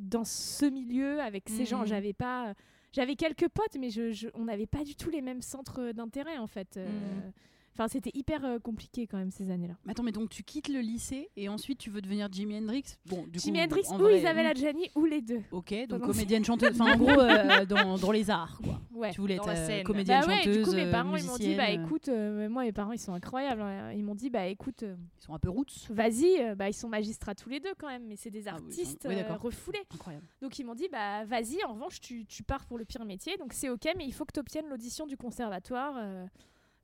[0.00, 1.82] dans ce milieu avec ces gens.
[1.82, 1.86] Mhm.
[1.86, 2.54] J'avais pas.
[2.94, 6.38] J'avais quelques potes, mais je, je- on n'avait pas du tout les mêmes centres d'intérêt
[6.38, 6.76] en fait.
[6.76, 7.32] Euh, Mhm.
[7.76, 9.74] Enfin, c'était hyper euh, compliqué quand même ces années-là.
[9.88, 12.84] Attends, mais donc tu quittes le lycée et ensuite tu veux devenir Jimi Hendrix?
[13.06, 15.40] Bon, du Jimi coup, Hendrix en ou vrai, Isabelle Adjani ou les deux.
[15.50, 16.80] Ok, donc Pendant- comédienne chanteuse.
[16.80, 18.80] Enfin, en gros, euh, dans, dans les arts, quoi.
[18.92, 19.10] Ouais.
[19.10, 20.58] Tu voulais être euh, comédienne Bah ouais, chanteuse.
[20.58, 23.12] du coup mes parents ils m'ont dit bah écoute, euh, moi mes parents ils sont
[23.12, 23.60] incroyables.
[23.60, 23.90] hein.
[23.92, 25.88] Ils m'ont dit bah écoute, Ils sont un peu roots.
[25.90, 28.62] vas-y, bah ils sont magistrats tous les deux quand même, mais c'est des Ah oui,
[28.66, 29.40] artistes oui, d'accord.
[29.40, 29.82] refoulés.
[29.92, 30.24] Incroyable.
[30.40, 33.36] Donc ils m'ont dit bah vas-y, en revanche tu, tu pars pour le pire métier,
[33.36, 35.96] donc c'est ok, mais il faut que tu obtiennes l'audition du conservatoire.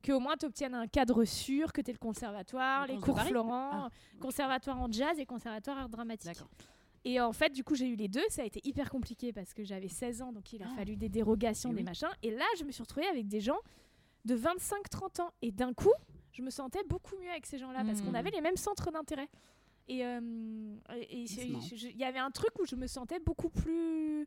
[0.02, 3.00] Que au moins tu obtiennes un cadre sûr, que tu es le conservatoire, Le les
[3.00, 3.88] cours Florent, Ah,
[4.20, 6.38] conservatoire en jazz et conservatoire art dramatique.
[7.04, 8.24] Et en fait, du coup, j'ai eu les deux.
[8.28, 10.76] Ça a été hyper compliqué parce que j'avais 16 ans, donc il a Ah.
[10.76, 11.84] fallu des dérogations, Et des oui.
[11.84, 12.08] machins.
[12.22, 13.58] Et là, je me suis retrouvée avec des gens
[14.26, 15.30] de 25-30 ans.
[15.40, 15.92] Et d'un coup,
[16.32, 18.16] je me sentais beaucoup mieux avec ces gens-là parce qu'on Hmm.
[18.16, 19.28] avait les mêmes centres d'intérêt.
[19.88, 20.20] Et euh,
[21.10, 24.24] il y avait un truc où je me sentais beaucoup plus.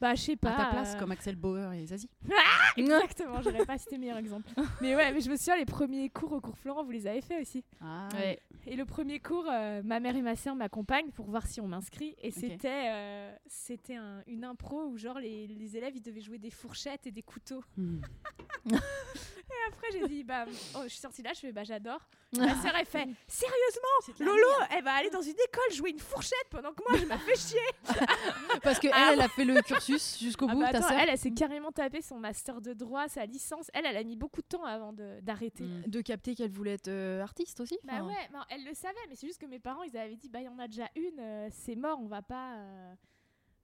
[0.00, 0.50] Bah, je sais pas.
[0.50, 2.08] à ta place, euh, comme Axel Bauer et Zazie.
[2.76, 4.48] Exactement, j'aurais pas cité meilleur exemple.
[4.80, 7.20] Mais ouais, mais je me souviens, les premiers cours au cours Florent, vous les avez
[7.20, 7.64] fait aussi.
[7.80, 8.38] Ah, Ouais.
[8.66, 11.66] Et le premier cours, euh, ma mère et ma sœur m'accompagnent pour voir si on
[11.66, 12.14] m'inscrit.
[12.22, 16.38] Et c'était euh, c'était un- une impro où, genre, les, les élèves, ils devaient jouer
[16.38, 17.64] des fourchettes et des couteaux.
[17.76, 18.00] Hmm.
[19.50, 20.44] Et après, j'ai dit, bah,
[20.76, 22.00] oh, je suis sortie là, je fais, bah, j'adore.
[22.36, 26.46] Ma sœur, elle fait, sérieusement, Lolo, elle va aller dans une école jouer une fourchette
[26.50, 28.04] pendant que moi, je me fais chier.
[28.62, 30.88] Parce que Ah elle, elle a fait le cursus jusqu'au Ah bout, bah ta attends,
[30.88, 30.98] sœur.
[30.98, 33.70] elle, elle s'est carrément tapé son master de droit, sa licence.
[33.74, 35.64] Elle, elle a mis beaucoup de temps avant de- d'arrêter.
[35.64, 35.82] Hmm.
[35.86, 37.78] De capter qu'elle voulait être euh, artiste aussi.
[37.84, 40.28] Bah ouais, bah, elle le savait, mais c'est juste que mes parents, ils avaient dit,
[40.28, 42.56] bah il y en a déjà une, euh, c'est mort, on va pas.
[42.56, 42.94] euh,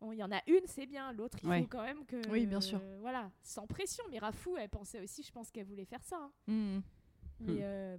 [0.00, 1.60] bon, Il y en a une, c'est bien, l'autre, il Ouais.
[1.62, 2.28] faut quand même que.
[2.30, 2.80] Oui, bien sûr.
[2.82, 4.04] euh, voilà, sans pression.
[4.10, 6.16] Mais Rafou, elle pensait aussi, je pense qu'elle voulait faire ça.
[6.16, 6.30] hein.
[6.46, 6.80] Hmm.
[7.40, 7.96] Mais, euh,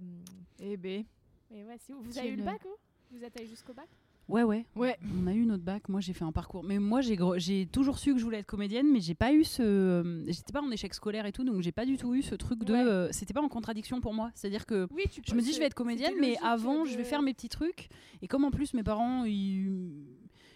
[0.60, 1.04] Eh ben.
[1.50, 2.76] mais ouais, si vous, avez eu le bac, vous?
[3.12, 3.88] Vous êtes allé jusqu'au bac?
[4.28, 4.66] Ouais, ouais.
[4.74, 4.96] Ouais.
[5.22, 5.88] On a eu notre bac.
[5.88, 6.64] Moi, j'ai fait un parcours.
[6.64, 9.44] Mais moi, j'ai j'ai toujours su que je voulais être comédienne, mais j'ai pas eu
[9.44, 9.62] ce.
[9.62, 12.34] euh, J'étais pas en échec scolaire et tout, donc j'ai pas du tout eu ce
[12.34, 12.72] truc de.
[12.72, 12.82] Ouais.
[12.84, 14.30] euh, C'était pas en contradiction pour moi.
[14.34, 17.04] C'est-à-dire que Oui, tu je me dis, je vais être comédienne, mais avant, je vais
[17.04, 17.88] faire mes petits trucs.
[18.20, 19.68] Et comme en plus, mes parents, ils,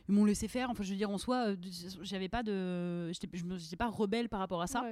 [0.09, 0.71] ils m'ont laissé faire.
[0.71, 1.57] Enfin, je veux dire, en soi, euh,
[2.03, 3.13] j'avais pas de.
[3.13, 4.85] J'étais je me- j'étais pas rebelle par rapport à ça.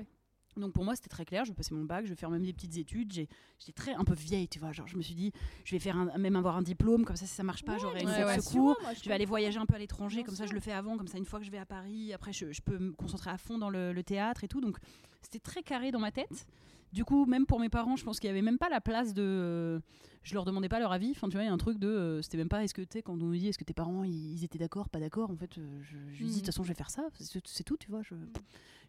[0.57, 1.45] Donc pour moi, c'était très clair.
[1.45, 3.13] Je vais passer mon bac, je vais faire même des petites études.
[3.13, 4.73] J'étais très un peu vieille, tu vois.
[4.73, 5.33] Genre, je me suis dit,
[5.65, 7.05] je vais faire un- même avoir un diplôme.
[7.05, 8.77] Comme ça, si ça marche pas, j'aurai une ouais, secours.
[9.03, 11.07] Je vais aller voyager un peu à l'étranger, comme ça je le fais avant, comme
[11.09, 13.39] ça une fois que je vais à Paris, après je, je peux me concentrer à
[13.39, 14.61] fond dans le, le théâtre et tout.
[14.61, 14.79] Donc
[15.23, 16.47] c'était très carré dans ma tête.
[16.93, 19.13] Du coup, même pour mes parents, je pense qu'il y avait même pas la place
[19.15, 19.23] de.
[19.23, 19.81] euh,
[20.23, 21.11] je leur demandais pas leur avis.
[21.11, 21.89] Enfin, tu vois, il y a un truc de.
[21.89, 23.75] euh, c'était même pas est-ce que tu sais, quand on nous dit est-ce que tes
[23.75, 25.31] parents ils, étaient d'accord, pas d'accord.
[25.31, 26.35] En fait, euh, je, je dis de Mhm.
[26.37, 27.07] toute façon, je vais faire ça.
[27.19, 28.03] C'est tout, tu vois.
[28.03, 28.15] Je,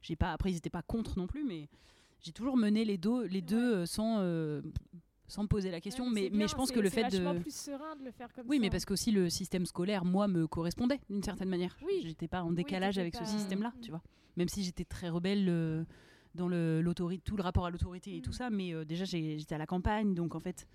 [0.02, 0.32] j'ai pas.
[0.32, 1.68] Après, ils étaient pas contre non plus, mais
[2.22, 2.98] j'ai toujours mené les,
[3.30, 4.18] les deux euh, sans.
[4.20, 4.62] euh,
[5.28, 7.40] sans me poser la question, mais, mais je pense que le fait de.
[7.40, 8.62] plus serin de le faire comme Oui, ça.
[8.62, 11.78] mais parce qu'aussi le système scolaire, moi, me correspondait d'une certaine manière.
[11.86, 12.02] Oui.
[12.04, 13.82] J'étais pas en décalage avec pas- ce système-là, Mm.
[13.82, 14.02] tu vois.
[14.38, 15.84] Même si j'étais très rebelle euh,
[16.36, 18.34] dans le, tout le rapport à l'autorité et tout Mm.
[18.34, 20.68] ça, mais euh, déjà j'ai- j'étais à la campagne, donc en fait,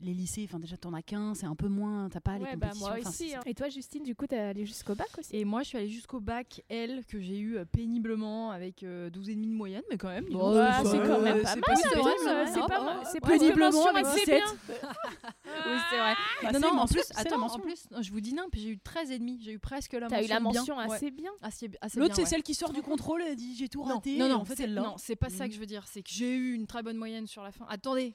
[0.00, 2.56] les lycées, enfin déjà t'en as qu'un, c'est un peu moins, t'as pas les Ouais,
[2.56, 2.88] bah, compétitions.
[2.88, 3.34] moi aussi.
[3.34, 3.40] hein.
[3.46, 5.88] Et toi, Justine, du coup, t'es allée jusqu'au bac aussi Et moi, je suis allée
[5.88, 10.08] jusqu'au bac L que j'ai eu euh, péniblement avec euh, 12,5 de moyenne, mais quand
[10.08, 10.24] même.
[10.26, 14.04] Ouais, ça c'est quand même pas c'est mal, c'est pas bah, mal, c'est péniblement avec
[14.06, 14.26] assez 17.
[14.36, 14.78] bien.
[15.66, 16.14] Oui, c'est vrai.
[16.42, 18.78] Bah, non, non, en plus, attends, en plus, je vous dis non, puis j'ai eu
[18.78, 21.30] 13 et demi, j'ai eu presque la T'as mention eu la mention assez bien.
[21.96, 24.16] L'autre, c'est celle qui sort du contrôle, elle dit j'ai tout raté.
[24.16, 24.82] non, et non, en fait, c'est- elle l'a.
[24.82, 25.48] non, c'est pas ça Mm.
[25.48, 25.84] que je veux dire.
[25.86, 27.66] C'est que j'ai eu une très bonne moyenne sur la fin.
[27.68, 28.14] Attendez,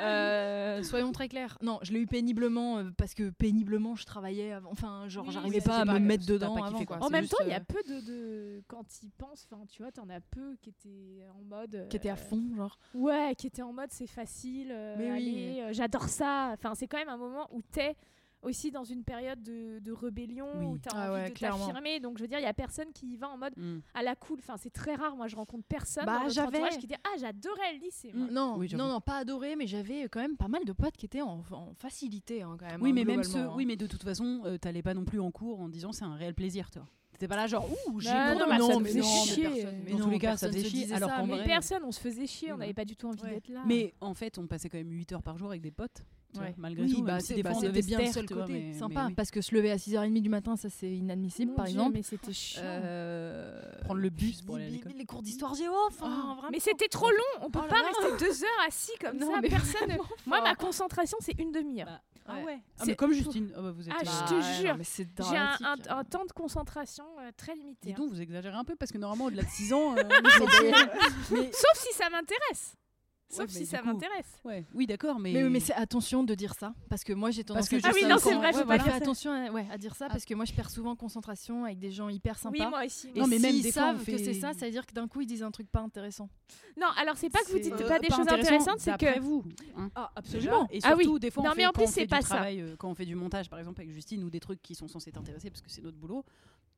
[0.00, 1.58] euh, soyons très clairs.
[1.62, 4.70] Non, je l'ai eu péniblement euh, parce que péniblement je travaillais avant.
[4.72, 6.84] Enfin, genre, Oui, j'arrivais pas c'est à pas- me mettre dedans pas kiffé, avant.
[6.84, 6.96] quoi.
[6.98, 7.04] quoi.
[7.04, 9.46] En C'est même juste, temps, il y a euh, peu de, de- Quand y penses,
[9.50, 11.86] enfin, tu vois, t'en as peu qui étaient en mode.
[11.88, 12.78] qui était à euh, fond, genre.
[12.94, 15.16] Ouais, qui étaient en mode c'est facile, euh, Mais oui.
[15.16, 16.50] allez, euh, j'adore ça.
[16.54, 17.96] Enfin, c'est quand même un moment où t'es
[18.42, 20.64] aussi dans une période de, de rébellion, Oui.
[20.66, 21.66] où t'as Ah envie ouais, de clairement.
[21.66, 22.00] t'affirmer.
[22.00, 23.80] Donc, je veux dire, il y a personne qui y va en mode Mm.
[23.94, 24.38] à la cool.
[24.38, 25.16] Enfin, c'est très rare.
[25.16, 28.12] Moi, je rencontre personne Bah, dans notre entourage qui dit Ah, j'adorais le lycée.
[28.14, 28.26] moi.
[28.26, 30.96] Mm, Non, Oui, non, non, pas adoré, mais j'avais quand même pas mal de potes
[30.96, 32.80] qui étaient en, en facilité hein, quand même.
[32.82, 33.66] Oui, hein, mais même ceux, globalement, oui, hein.
[33.68, 36.14] mais de toute façon, euh, t'allais pas non plus en cours en disant c'est un
[36.14, 36.86] réel plaisir, toi.
[37.12, 39.66] T'étais pas là genre ouh, j'ai Bah, cours non, de mais faisait fait chier.
[39.84, 41.34] mais Dans non, tous les cas, ça faisait se chier, disait alors ça, qu'en mais
[41.34, 43.34] vrai- Personne, on se faisait chier, on n'avait pas du tout envie Ouais.
[43.34, 43.62] d'être là.
[43.66, 46.02] Mais en fait, on passait quand même 8 heures par jour avec des potes.
[46.38, 46.54] Ouais.
[46.58, 47.02] malgré oui, tout.
[47.02, 48.52] bah, si des bah, fois, on bien le seul côté.
[48.52, 49.14] mais- Sympa, mais oui.
[49.14, 51.92] parce que se lever à 6h30 du matin, ça c'est inadmissible Mon par Dieu, exemple.
[51.94, 52.62] Mais c'était chiant.
[52.64, 54.92] Euh, Prendre le bus pour aller à l'école.
[54.96, 56.50] Les cours d'histoire géo, enfin, vraiment.
[56.52, 59.40] Mais c'était trop long, on peut Oh pas rester deux heures assis comme Non, ça.
[59.40, 59.96] mais Personne.
[60.26, 61.86] Moi, ma concentration, c'est une demi-heure.
[61.88, 62.58] Bah, Ah Ouais.
[62.60, 63.50] Ah, C'est- mais comme Justine.
[63.56, 63.94] Ah bah, vous êtes.
[63.98, 64.76] Ah, je te jure.
[64.76, 65.66] non, J'ai un, dramatique.
[65.90, 67.88] un- un temps de concentration euh, très limité.
[67.88, 67.96] Dis hein.
[67.96, 69.96] donc, vous exagérez un peu parce que normalement, au-delà de 6 ans.
[69.96, 70.02] euh,
[71.32, 72.76] mais, Sauf si ça m'intéresse.
[73.32, 74.26] Sauf Ouais, si ça coup- m'intéresse.
[74.44, 75.32] ouais, oui, d'accord, mais.
[75.48, 77.94] Mais, c'est attention de dire ça parce que moi j'ai tendance que à dire Ah
[77.94, 80.08] oui, non, c'est vrai, faut ouais, pas voilà, fais attention à, ouais, à dire ça
[80.08, 82.56] parce que moi je perds souvent concentration avec des gens hyper sympas.
[82.64, 83.08] Oui, moi aussi.
[83.14, 84.92] Et Non, mais même des fois, on savent que c'est ça, ça veut dire que
[84.92, 86.28] d'un coup ils disent un truc pas intéressant.
[86.76, 88.96] Non, alors c'est pas que vous dites euh, pas des pas choses intéressant intéressantes, c'est
[88.98, 89.20] que.
[89.20, 89.44] vous.
[89.76, 89.90] hein.
[89.94, 90.50] Ah, Déjà.
[90.72, 91.04] Et Ah oui.
[91.04, 92.26] surtout, des fois, Non, on mais fait, en quand plus, on c'est fait pas du
[92.26, 92.42] ça.
[92.44, 94.88] euh, quand on fait du montage, par exemple, avec Justine, ou des trucs qui sont
[94.88, 96.24] censés t'intéresser parce que c'est notre boulot,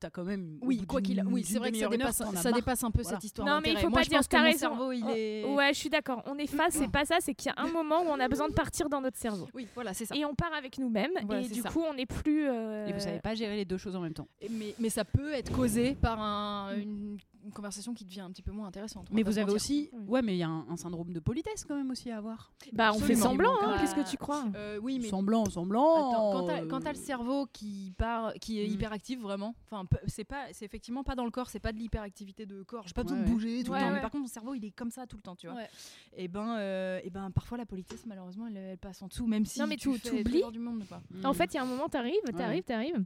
[0.02, 0.58] t'as quand même.
[0.62, 3.16] Oui, quoi qu'il oui, c'est vrai que ça heure, dépasse, ça un peu Voilà.
[3.16, 3.46] cette histoire.
[3.46, 4.58] Non, mais il faut Moi, pas dire t'as raison.
[4.58, 5.44] cerveau, il Oh, est.
[5.54, 6.22] Ouais, je suis d'accord.
[6.26, 8.28] On est face, c'est pas ça, c'est qu'il y a un moment où on a
[8.28, 9.48] besoin de partir dans notre cerveau.
[9.54, 10.16] Oui, voilà, c'est ça.
[10.16, 11.12] Et on part avec nous-mêmes.
[11.24, 11.68] Voilà, et du ça.
[11.70, 12.48] coup, on n'est plus.
[12.48, 14.28] euh, Et vous savez pas gérer les deux choses en même temps.
[14.50, 18.42] Mais, mais ça peut être causé par un, une- une conversation qui devient un petit
[18.42, 19.08] peu moins intéressante.
[19.10, 19.54] Mais vous avez mentir.
[19.56, 20.04] aussi, Oui.
[20.08, 22.52] ouais, mais il y a un, un syndrome de politesse quand même aussi à avoir.
[22.72, 25.94] Bah, on fait semblant, hein, Bah, qu'est-ce que tu crois Euh, oui, mais Semblant, semblant.
[26.10, 26.32] Attends,
[26.68, 28.72] quand t'as- euh, le cerveau qui part, qui est Mm.
[28.72, 32.46] hyperactif vraiment, enfin c'est pas, c'est effectivement pas dans le corps, c'est pas de l'hyperactivité
[32.46, 32.86] de corps.
[32.86, 33.88] J'ai pas besoin Ouais, de bouger tout Ouais, le temps.
[33.90, 33.94] ouais.
[33.96, 35.56] Mais par contre, mon cerveau, il est comme ça tout le temps, tu vois.
[35.56, 35.68] Ouais.
[36.16, 39.44] Et ben, euh, et ben, parfois la politesse, malheureusement, elle, elle passe en dessous, même
[39.46, 41.00] si Non, mais tu efforts du monde, quoi.
[41.10, 41.26] mm.
[41.26, 43.04] En fait, il y a un moment, t'arrives, t'arrives, t'arrives.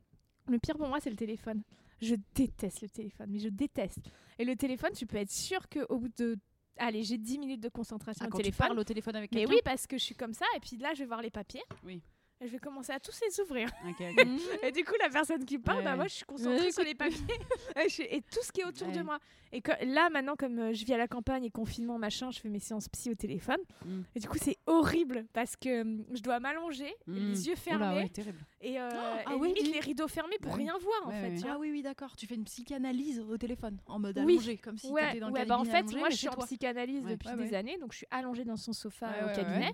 [0.49, 1.63] Le pire pour moi, c'est le téléphone.
[2.01, 3.99] Je déteste le téléphone, mais je déteste.
[4.39, 6.37] Et le téléphone, tu peux être sûr qu'au bout de.
[6.79, 8.67] Allez, j'ai 10 minutes de concentration Ah, au quand tu téléphone.
[8.67, 10.93] parles au téléphone avec mais oui, parce que je suis comme ça, et puis là,
[10.93, 11.63] je vais voir les papiers.
[11.85, 12.03] Oui.
[12.43, 13.71] Je vais commencer à tous les ouvrir.
[14.63, 15.97] Et du coup, la personne qui parle, Ouais, bah, ouais.
[15.97, 17.17] moi, je suis concentrée sur les papiers
[18.11, 19.19] et, tout ce qui est autour de moi.
[19.53, 22.39] Et que, là, maintenant, comme euh, je vis à la campagne et confinement, machin, je
[22.41, 23.57] fais mes séances psy au téléphone.
[23.87, 24.01] Mm.
[24.15, 27.15] Et du coup, c'est horrible parce que euh, je dois m'allonger, Mm.
[27.15, 28.39] les yeux Oula, fermés ouais, terrible.
[28.61, 30.65] et, euh, ah et oui, limite les rideaux fermés pour Bah oui.
[30.65, 31.37] rien voir en fait.
[31.37, 31.53] tu vois.
[31.55, 32.17] Ah oui, oui, d'accord.
[32.17, 35.45] Tu fais une psychanalyse au téléphone, en mode allongé, comme si ouais, t'étais dans le
[35.47, 38.45] bah en fait, moi je suis en psychanalyse depuis des années, donc je suis allongée
[38.45, 39.73] dans son sofa au cabinet.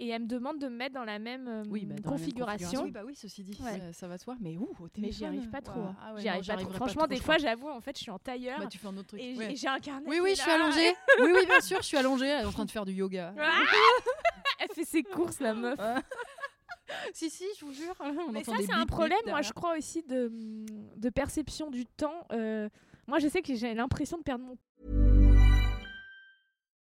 [0.00, 2.10] Et elle me demande de me mettre dans la même euh, Oui, bah, dans la
[2.10, 2.82] même configuration.
[2.84, 3.78] Oui, bah oui, ceci dit, Ouais.
[3.80, 4.36] ça, ça va de soi.
[4.40, 5.02] Mais ouh, au téléphone.
[5.02, 5.80] Mais j'y arrive pas trop.
[5.80, 5.96] hein.
[6.00, 6.72] ah ouais, non, arrive pas trop.
[6.72, 8.96] Franchement, trop, des fois, j'avoue, en fait, je suis en tailleur Bah, tu fais un
[8.96, 9.20] autre truc.
[9.20, 9.56] et Ouais.
[9.56, 10.06] j'ai un carnet.
[10.08, 10.90] Oui, oui, je suis allongée.
[11.20, 13.34] oui, oui, bien sûr, je suis allongée, elle est en train de faire du yoga.
[14.60, 15.78] Elle fait ses courses, la meuf.
[17.12, 17.94] si, si, je vous jure.
[18.00, 20.30] On Mais ça, c'est un problème, moi, je crois aussi de,
[20.96, 22.26] de perception du temps.
[22.32, 22.68] Euh,
[23.08, 24.56] moi, je sais que j'ai l'impression de perdre mon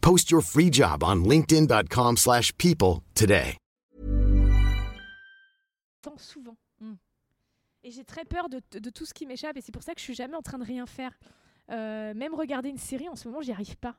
[0.00, 3.56] Post your free job on linkedin.com/people slash people today.
[6.20, 6.56] souvent.
[6.80, 6.94] Mm.
[7.82, 10.00] Et j'ai très peur de, de tout ce qui m'échappe et c'est pour ça que
[10.00, 11.18] je suis jamais en train de rien faire.
[11.70, 13.96] Euh, même regarder une série en ce moment, j'y arrive pas.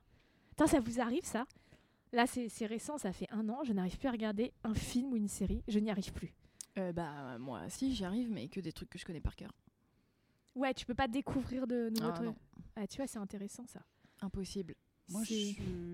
[0.50, 1.46] Putain, ça vous arrive ça?
[2.14, 5.16] Là, c'est récent, ça fait un an, je n'arrive plus à regarder un film ou
[5.16, 6.34] une série, je n'y arrive plus.
[6.78, 9.52] Euh, bah, moi, si, j'y arrive, mais que des trucs que je connais par cœur.
[10.54, 12.36] Ouais, tu peux pas découvrir de nouveaux Ah, trucs.
[12.76, 13.80] Ah, tu vois, c'est intéressant ça.
[14.20, 14.76] Impossible.
[15.12, 15.54] Moi, je,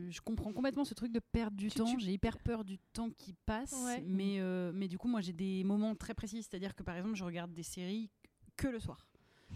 [0.09, 1.85] je comprends complètement ce truc de perdre du Tu- temps.
[1.85, 3.73] tu- J'ai hyper peur du temps qui passe.
[3.85, 4.03] Ouais.
[4.07, 6.43] Mais, euh, mais du coup, moi, j'ai des moments très précis.
[6.43, 8.09] C'est-à-dire que, par exemple, je regarde des séries
[8.55, 9.05] que le soir.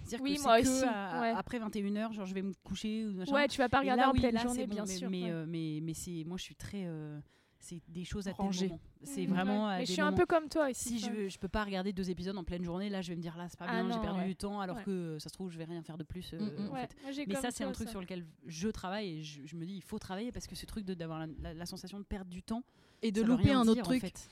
[0.03, 1.29] C'est-à-dire Oui, que moi c'est que aussi, à- ouais.
[1.35, 3.33] après 21h, genre je vais me coucher ou machin.
[3.33, 5.09] Ouais, tu vas pas regarder là, en oui, pleine là, journée, bon, bien mais, sûr.
[5.09, 5.29] Mais, ouais.
[5.31, 6.83] euh, mais, mais c'est, moi, je suis très.
[6.85, 7.19] euh,
[7.61, 8.51] c'est des choses à moment.
[9.03, 9.67] C'est Mm, vraiment.
[9.67, 9.73] ouais.
[9.73, 10.89] à Mais des je suis un peu comme toi aussi.
[10.89, 13.15] Si je, veux- je peux pas regarder deux épisodes en pleine journée, là je vais
[13.15, 14.27] me dire là c'est pas Ah bien, j'ai perdu ouais.
[14.27, 14.83] du temps alors Ouais.
[14.83, 16.33] que euh, ça se trouve je vais rien faire de plus.
[16.33, 16.69] euh, Mm, mm.
[16.69, 16.95] en Ouais, fait.
[17.03, 17.91] moi, j'ai Mais ça c'est un truc ça.
[17.91, 20.65] sur lequel je travaille et je, je me dis il faut travailler parce que ce
[20.65, 22.63] truc de- d'avoir la, la- la sensation de perdre du temps
[23.01, 24.01] Et de louper un autre dire, en truc.
[24.01, 24.17] fait.
[24.17, 24.27] Ça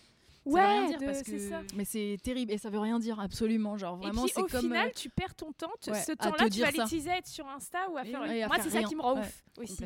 [0.46, 1.62] veut Ouais, rien dire de- parce c'est que ça.
[1.76, 3.78] Mais c'est terrible et ça veut rien dire absolument.
[3.78, 4.62] Genre vraiment, c'est au comme.
[4.62, 5.72] final, euh, tu perds ton temps.
[5.82, 8.48] Ce temps-là, tu vas l'utiliser à être sur Insta ou à Et faire.
[8.48, 9.20] Moi, c'est ça qui me rend Ouais.
[9.22, 9.78] ouf aussi.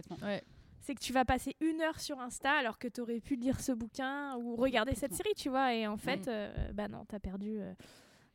[0.85, 3.59] C'est que tu vas passer une heure sur Insta alors que tu aurais pu lire
[3.61, 5.73] ce bouquin ou regarder cette série, tu vois.
[5.73, 7.55] Et en fait, euh, bah non, t'as perdu.
[7.59, 7.73] euh.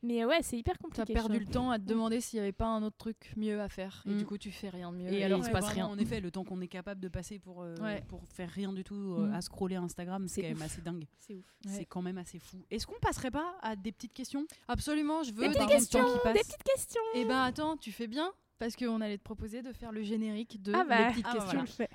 [0.01, 1.13] Mais ouais, c'est hyper T'as compliqué.
[1.13, 3.59] perdu je le temps à te demander s'il y avait pas un autre truc mieux
[3.61, 4.01] à faire.
[4.07, 4.17] Et Mm.
[4.17, 5.11] du coup, tu fais rien de mieux.
[5.13, 5.95] Et alors, il se passe vraiment, rien.
[5.95, 8.01] En effet, le temps qu'on est capable de passer pour, euh, Ouais.
[8.07, 9.33] pour faire rien du tout euh, Mm.
[9.33, 11.05] à scroller Instagram, c'est quand même assez dingue.
[11.19, 11.43] C'est ouf.
[11.65, 11.71] Ouais.
[11.73, 12.57] C'est quand même assez fou.
[12.71, 14.47] Est-ce qu'on passerait pas à des petites questions?
[14.69, 15.49] Absolument, je veux.
[15.49, 16.33] Des petites questions, qui passe.
[16.33, 17.01] des petites questions.
[17.13, 20.61] Et ben attends, tu fais bien parce qu'on allait te proposer de faire le générique
[20.63, 21.63] de Ah bah, les petites ah, questions.
[21.77, 21.89] voilà.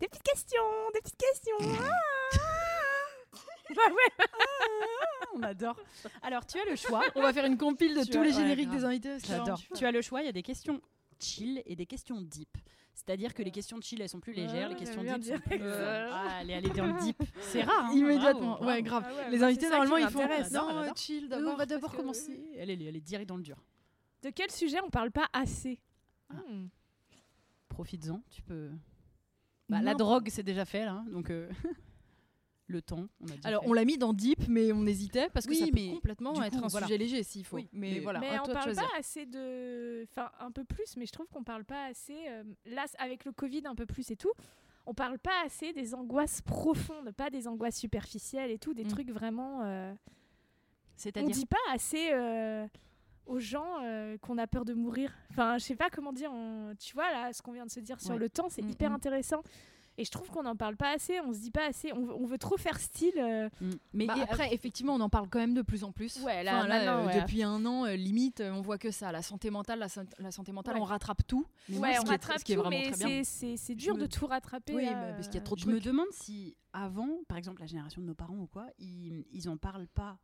[0.00, 0.62] Des petites questions,
[0.94, 1.56] des petites questions.
[3.72, 4.26] Ah ouais, ouais.
[5.34, 5.76] On adore.
[6.22, 7.02] Alors, tu as le choix.
[7.14, 8.78] On va faire une compile de Tu tous as- les ouais, génériques grave.
[8.80, 9.18] des invités.
[9.24, 9.60] J'adore.
[9.76, 10.80] Tu as le choix, il y a des questions
[11.20, 12.48] chill et des questions deep.
[12.94, 15.58] C'est-à-dire que les questions chill, elles sont plus légères, les questions deep sont plus...
[15.62, 17.22] euh, ah, allez, allez dans le deep.
[17.42, 17.84] C'est rare.
[17.86, 17.92] hein.
[17.94, 19.02] Immédiatement, Bravo, ouais, bravo.
[19.04, 19.04] grave.
[19.08, 20.50] Ah ouais, les invités normalement ils font m'intéresse.
[20.52, 21.56] non, Elle euh, chill On d'abord.
[21.56, 22.40] va d'abord commencer.
[22.60, 23.56] Allez, allez, allez, direct dans le dur.
[24.22, 25.80] De quel sujet on parle pas assez?
[26.28, 26.66] Hmm.
[27.68, 28.70] Profites-en, tu peux...
[29.70, 30.92] Bah, la drogue, c'est déjà fait, là.
[30.92, 31.48] hein, Donc, euh,
[32.66, 35.46] le temps, on a dit Alors on l'a mis dans deep, mais on hésitait parce
[35.46, 36.86] que Oui, ça peut mais complètement être un voilà.
[36.86, 37.56] sujet léger s'il faut.
[37.56, 40.06] Oui, mais, mais- voilà, mais on parle pas assez de.
[40.10, 42.16] Enfin, un peu plus, mais je trouve qu'on parle pas assez.
[42.28, 44.32] euh, Là, avec le Covid, un peu plus et tout,
[44.86, 48.88] on parle pas assez des angoisses profondes, pas des angoisses superficielles et tout, des Mm.
[48.88, 49.62] trucs vraiment.
[49.64, 49.96] euh, On
[50.96, 52.66] C'est-à-dire dit pas assez euh,
[53.26, 55.12] aux gens euh, qu'on a peur de mourir.
[55.30, 56.30] Enfin, je sais pas comment dire.
[56.32, 58.18] on- Tu vois, là, ce qu'on vient de se dire sur Ouais.
[58.18, 58.94] le temps, c'est Mm, hyper mm.
[58.94, 59.42] intéressant.
[59.98, 62.14] Et je trouve qu'on n'en parle pas assez, on se dit pas assez, on, veut-
[62.14, 63.12] on veut trop faire style.
[63.18, 63.70] euh, Mm.
[63.92, 66.22] Mais Bah, après, effectivement, on en parle quand même de plus en plus.
[66.22, 67.20] Ouais, là, Enfin, là, maintenant, euh, ouais.
[67.20, 69.12] depuis un an, euh, limite, on voit que ça.
[69.12, 70.80] La santé mentale, la, san- la santé mentale, Ouais.
[70.80, 71.44] on rattrape tout.
[71.68, 73.04] mais moi, ouais, ce on qui est- rattrape ce qui est tout, vraiment mais très
[73.04, 73.22] bien.
[73.24, 74.74] c'est- dur me- de tout rattraper.
[74.74, 77.66] Oui, parce qu'il y a trop de Je me demande si avant, par exemple, la
[77.66, 80.16] génération de nos parents ou quoi, ils, ils en parlent pas.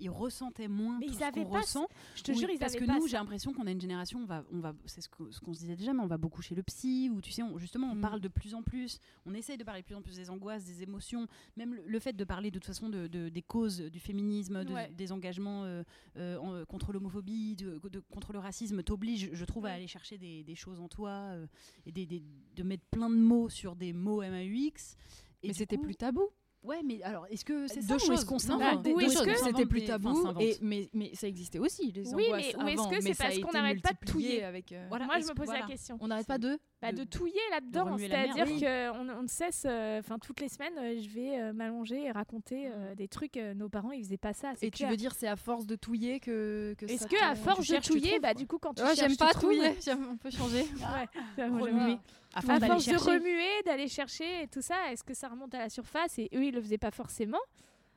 [0.00, 1.88] Ils ressentaient moins Mais tout ils ce avaient qu'on pas ressent.
[2.14, 3.08] Je te Oui, jure, ils parce que pas nous, ça.
[3.08, 5.52] j'ai l'impression qu'on a une génération, on va, on va, c'est ce que- ce qu'on
[5.54, 7.90] se disait déjà, mais on va beaucoup chez le psy, ou tu sais, on- justement,
[7.90, 8.00] on Mm.
[8.00, 10.64] parle de plus en plus, on essaye de parler de plus en plus des angoisses,
[10.64, 13.80] des émotions, même le, le fait de parler de toute façon de, de- des causes
[13.80, 14.90] du féminisme, de- Ouais.
[14.96, 15.82] des engagements euh,
[16.16, 19.74] euh, en- contre l'homophobie, de, de- contre le racisme, t'oblige, je trouve, à Ouais.
[19.74, 21.46] aller chercher des, des choses en toi euh,
[21.86, 22.22] et des, des-
[22.54, 24.96] de mettre plein de mots sur des mots MAUX.
[25.42, 26.28] Et Mais c'était coup- plus tabou.
[26.68, 28.10] Ouais, mais alors, est-ce que c'est ça Deux ou choses.
[28.10, 29.22] est-ce qu'on s'invente des- choses.
[29.22, 30.42] que- c'était plus tabou Enfin, s'invente.
[30.42, 33.14] et mais mais ça existait aussi les Oui, angoisses mais- ou est-ce que c'est mais
[33.14, 35.60] parce qu'on n'arrête pas de touiller avec euh, Voilà, Moi, je me pose voilà.
[35.62, 35.96] la question.
[36.00, 40.18] on n'arrête pas de Bah, de, touiller là-dedans, c'est-à-dire qu'on on ne cesse, euh, enfin
[40.20, 43.36] toutes les semaines, euh, je vais euh, m'allonger et raconter euh, des trucs.
[43.36, 44.52] euh, nos parents, ils faisaient pas ça.
[44.54, 47.34] c'est et tu veux dire c'est à force de touiller que, que Est-ce que à
[47.34, 49.30] force de tu touiller, trouves, bah du coup quand tu Ouais, cherches, j'aime tu pas
[49.30, 49.50] trouves.
[49.50, 49.72] touiller
[50.08, 50.62] on peut changer
[51.36, 51.98] Ouais.
[52.34, 55.58] À À force de remuer, d'aller chercher et tout ça, est-ce que ça remonte à
[55.58, 57.38] la surface Et eux, ils le faisaient pas forcément?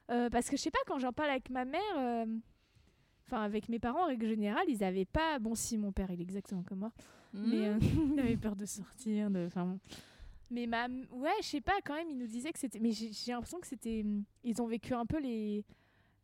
[0.09, 2.25] Euh, parce que je sais pas, quand j'en parle avec ma mère, euh,
[3.27, 5.37] enfin avec mes parents en règle générale, ils avaient pas.
[5.39, 6.91] Bon, si mon père, il est exactement comme moi,
[7.33, 7.79] mais euh,
[8.13, 9.29] il avait peur de sortir.
[9.29, 9.45] De...
[9.47, 9.79] Enfin, bon.
[10.49, 10.87] Mais ma...
[10.87, 12.79] ouais, je sais pas, quand même, ils nous disaient que c'était.
[12.79, 14.05] Mais j'ai j'ai l'impression que c'était.
[14.43, 15.63] Ils ont vécu un peu les.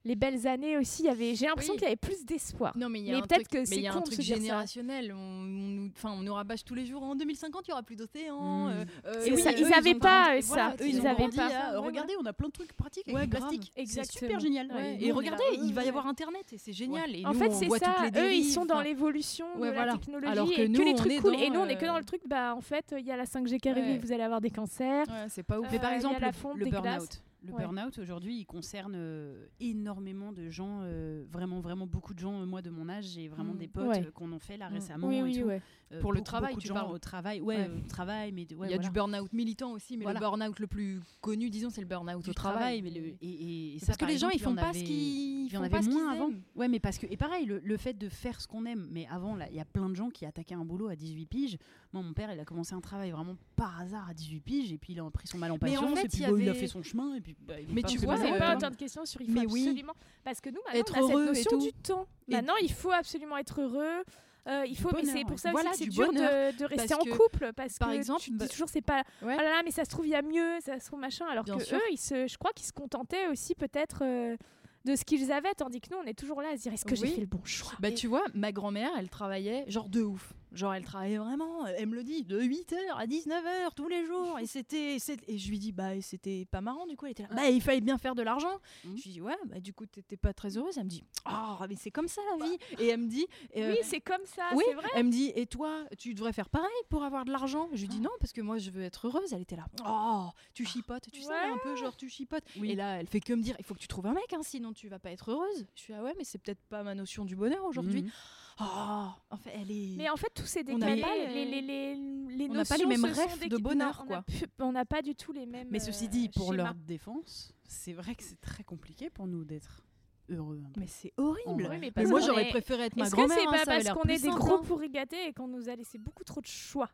[0.07, 1.79] Les belles années aussi, il y avait, j'ai l'impression Oui.
[1.79, 2.71] qu'il y avait plus d'espoir.
[2.77, 4.21] Non, mais il y a Mais un peut-être truc, que mais y a un truc
[4.21, 5.13] générationnel.
[5.13, 7.03] On, on nous, enfin, on nous rabâche tous les jours.
[7.03, 8.67] En 2050, il y aura plus d'océans.
[8.67, 8.85] Mm.
[9.05, 10.47] euh, Et eux, ça, eux, ils avaient ont pas, ça.
[10.47, 11.47] voilà, Eux, ils ils ont avaient grandi pas.
[11.47, 13.71] à- euh, regardez, on a plein de trucs pratiques avec Ouais, plastique.
[13.75, 14.19] C'est Exactement.
[14.19, 14.67] super génial.
[14.71, 17.13] Ouais, et est regardez, là, il va y avoir Internet et c'est génial.
[17.13, 17.95] Et En fait, c'est ça.
[18.15, 21.19] Eux, ils sont dans l'évolution de la technologie Alors que et les on trucs est
[21.19, 21.33] cool.
[21.33, 22.21] dans, et nous, on est que euh, dans le truc.
[22.27, 25.05] Bah, en fait, il y a la 5G qui arrive, vous allez avoir des cancers.
[25.27, 25.67] C'est pas ouf.
[25.71, 26.83] Mais par Euh, exemple, le- fonte le des glaces.
[26.83, 27.21] burn-out.
[27.47, 27.63] Le Ouais.
[27.63, 32.41] burn-out, aujourd'hui, il concerne euh, énormément de gens, euh, vraiment, vraiment beaucoup de gens.
[32.41, 33.57] Euh, Moi, de mon âge, j'ai vraiment Mm.
[33.57, 34.09] des potes Ouais.
[34.13, 34.73] qu'on en fait là Mm.
[34.73, 35.07] récemment.
[35.07, 35.47] Oui, et oui, tout.
[35.47, 35.61] ouais.
[36.01, 36.91] Pour le travail, tu parles.
[36.91, 37.39] au travail.
[37.39, 38.77] Ouais, travail, mais il y a voilà.
[38.77, 40.19] du burn-out militant aussi, mais Voilà.
[40.19, 42.81] le burn-out le plus connu, disons, c'est le burn-out au travail.
[42.81, 45.49] mais le, et, et- et ça, Parce que les gens, ils font pas ce qu'ils
[45.49, 46.31] font pas ce qu'ils avant.
[46.55, 48.87] Ouais, mais parce que et pareil, le, le fait de faire ce qu'on aime.
[48.91, 51.25] Mais avant, là, il y a plein de gens qui attaquaient un boulot à 18
[51.25, 51.57] piges.
[51.93, 54.77] Moi, mon père, il a commencé un travail vraiment par hasard à 18 piges, et
[54.77, 57.15] puis il a pris son mal en patience, et puis il a fait son chemin,
[57.15, 57.36] et puis.
[57.39, 59.45] Bah, Mais pas tu vois, n'avez euh, pas autant de questions sur il faut mais
[59.47, 59.63] oui.
[59.67, 59.93] absolument.
[60.23, 62.07] Parce que nous, maintenant, Être on a cette notion du temps.
[62.27, 64.03] Et- Maintenant, il faut absolument être heureux.
[64.47, 66.53] Euh, il faut, mais c'est pour ça Voilà, aussi que c'est dur bonheur.
[66.53, 67.51] de, de rester en couple.
[67.53, 69.03] Parce par que exemple, tu te dis bah- toujours, c'est pas.
[69.21, 69.33] Ouais.
[69.35, 71.25] Oh là là, mais ça se trouve, il y a mieux, ça se trouve machin.
[71.29, 71.77] Alors Bien que sûr.
[71.77, 74.37] eux, ils se, je crois qu'ils se contentaient aussi peut-être euh,
[74.85, 76.85] de ce qu'ils avaient, tandis que nous, on est toujours là à se dire est-ce
[76.85, 77.73] que j'ai fait le bon choix?
[77.79, 80.33] Bah, tu vois, ma grand-mère, elle travaillait genre de ouf.
[80.57, 84.39] Genre, elle travaillait vraiment, elle me le dit, de 8h à 19h tous les jours.
[84.39, 84.97] Et c'était.
[85.27, 87.05] Et je lui dis, bah, c'était pas marrant du coup.
[87.05, 88.59] Elle était là, bah, il fallait bien faire de l'argent.
[88.83, 88.97] Mhm.
[88.97, 90.79] Je lui dis, ouais, bah, du coup, t'étais pas très heureuse.
[90.79, 92.57] Elle me dit, ah, mais c'est comme ça la vie.
[92.79, 94.87] Et elle me dit, euh, Oui, c'est comme ça, oui, c'est vrai.
[94.95, 97.87] elle me dit, et toi, tu devrais faire pareil pour avoir de l'argent Je lui
[97.87, 99.33] dis, non, parce que moi, je veux être heureuse.
[99.33, 102.43] Elle était là, oh, tu chipotes, tu sais, un peu genre, tu chipotes.
[102.57, 102.71] Oui.
[102.71, 104.41] Et là, elle fait que me dire, il faut que tu trouves un mec, hein,
[104.41, 105.67] sinon tu vas pas être heureuse.
[105.75, 108.01] Je suis, ah ouais, mais c'est peut-être pas ma notion du bonheur aujourd'hui.
[108.01, 108.11] Mhm.
[108.59, 109.95] Oh, en fait, elle est.
[109.97, 111.01] Mais en fait, tout s'est On n'a décalé.
[111.01, 114.23] pas les, les- les, les, les on n'a pas les mêmes rêves de bonheur, quoi.
[114.59, 115.67] On n'a pas du tout les mêmes.
[115.69, 116.63] Mais ceci euh, dit, pour schémas.
[116.63, 119.83] leur défense, c'est vrai que c'est très compliqué pour nous d'être
[120.29, 120.59] heureux.
[120.65, 120.79] un peu.
[120.81, 121.63] Mais c'est horrible.
[121.63, 121.79] vrai.
[121.95, 123.37] Mais moi, j'aurais est- préféré être ma Est-ce que grand-mère.
[123.37, 124.61] c'est hein, pas parce qu'on est des gros hein.
[124.65, 126.89] pourri gâtés et qu'on nous a laissé beaucoup trop de choix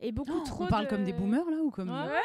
[0.00, 2.20] et beaucoup Oh, trop on parle de- comme des boomers là ou comme Ouais.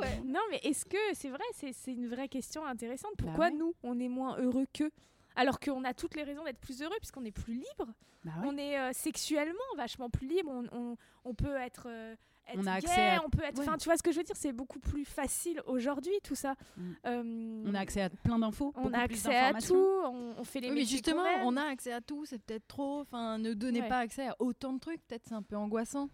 [0.00, 0.22] Ouais.
[0.24, 3.12] Non, mais est-ce que c'est vrai C'est c'est une vraie question intéressante.
[3.18, 3.58] Pourquoi Bah ouais.
[3.58, 4.90] nous, on est moins heureux qu'eux?
[5.36, 7.92] Alors qu'on a toutes les raisons d'être plus heureux puisqu'on est plus libre,
[8.24, 8.46] Bah ouais.
[8.48, 12.16] on est euh, sexuellement vachement plus libre, on, on- on peut être, euh,
[12.48, 13.66] être On a gay, accès à- on peut être, Ouais.
[13.68, 16.54] enfin tu vois ce que je veux dire, c'est beaucoup plus facile aujourd'hui tout ça.
[16.76, 16.82] Mm.
[17.06, 18.72] Euh, On a accès à plein d'infos.
[18.76, 21.62] on a plus accès à tout, on, on fait les Oui, mais justement, on a
[21.64, 23.00] accès à tout, c'est peut-être trop.
[23.00, 23.88] Enfin, ne donnez Ouais.
[23.88, 26.08] pas accès à autant de trucs, peut-être c'est un peu angoissant.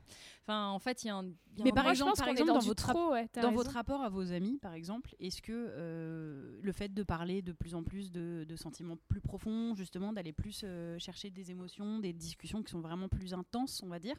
[0.47, 1.25] Enfin, en fait, il y a un.
[1.25, 3.13] y a Mais un- par Moi, exemple- je pense par exemple, dans, dans votre trop,
[3.13, 3.53] ouais, Dans raison.
[3.53, 7.53] votre rapport à vos amis, par exemple, est-ce que euh, le fait de parler de
[7.53, 11.99] plus en plus de, de sentiments plus profonds, justement, d'aller plus euh, chercher des émotions,
[11.99, 14.17] des discussions qui sont vraiment plus intenses, on va dire,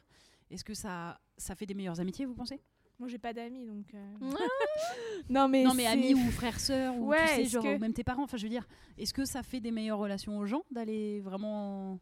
[0.50, 2.60] est-ce que ça, ça fait des meilleures amitiés, vous pensez?
[2.98, 3.92] Moi, j'ai pas d'amis, donc.
[3.94, 4.14] euh,
[5.28, 5.64] non, mais.
[5.64, 8.22] Non, mais amis ou frères, sœurs, ou Ouais, tu sais, genre, que- même tes parents.
[8.22, 8.66] Enfin, je veux dire,
[8.98, 11.98] est-ce que ça fait des meilleures relations aux gens d'aller vraiment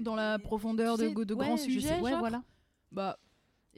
[0.00, 2.00] dans la profondeur tu de, sais, de ouais, grands sujets.
[2.00, 2.42] Ouais, genre voilà.
[2.90, 3.18] Bah,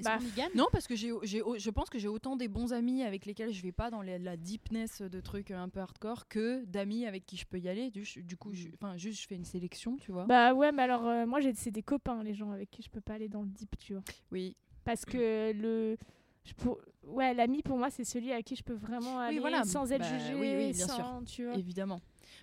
[0.04, 0.18] Bah,
[0.54, 3.52] non, parce que j'ai, j'ai- je pense que j'ai autant des bons amis avec lesquels
[3.52, 7.26] je vais pas dans les- la deepness de trucs un peu hardcore que d'amis avec
[7.26, 7.90] qui je peux y aller.
[7.90, 8.72] Du, du coup, Mm.
[8.74, 10.24] enfin, juste je fais une sélection, tu vois.
[10.26, 12.90] Bah ouais, mais alors, euh, moi, j'ai- c'est des copains, les gens avec qui je
[12.90, 14.02] peux pas aller dans le deep, tu vois.
[14.32, 14.56] oui.
[14.84, 15.96] Parce que le.
[16.44, 19.62] je pour- ouais, l'ami pour moi c'est celui à qui je peux vraiment aller voilà.
[19.64, 21.22] sans être Bah, jugé, oui, oui, bien sans, sûr.
[21.26, 21.54] tu vois.
[21.56, 22.00] Évidemment.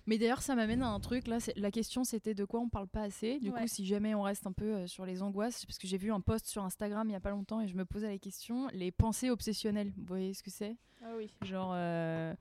[0.08, 1.26] Mais d'ailleurs, ça m'amène à un truc.
[1.28, 3.38] Là, la question, c'était de quoi on parle pas assez.
[3.40, 3.60] Du Ouais.
[3.60, 6.10] coup, si jamais on reste un peu euh, sur les angoisses, parce que j'ai vu
[6.10, 8.68] un post sur Instagram il y a pas longtemps et je me posais la question
[8.72, 9.92] les pensées obsessionnelles.
[9.98, 10.76] Vous voyez ce que c'est?
[11.04, 11.30] Ah oui.
[11.42, 12.34] Genre, euh,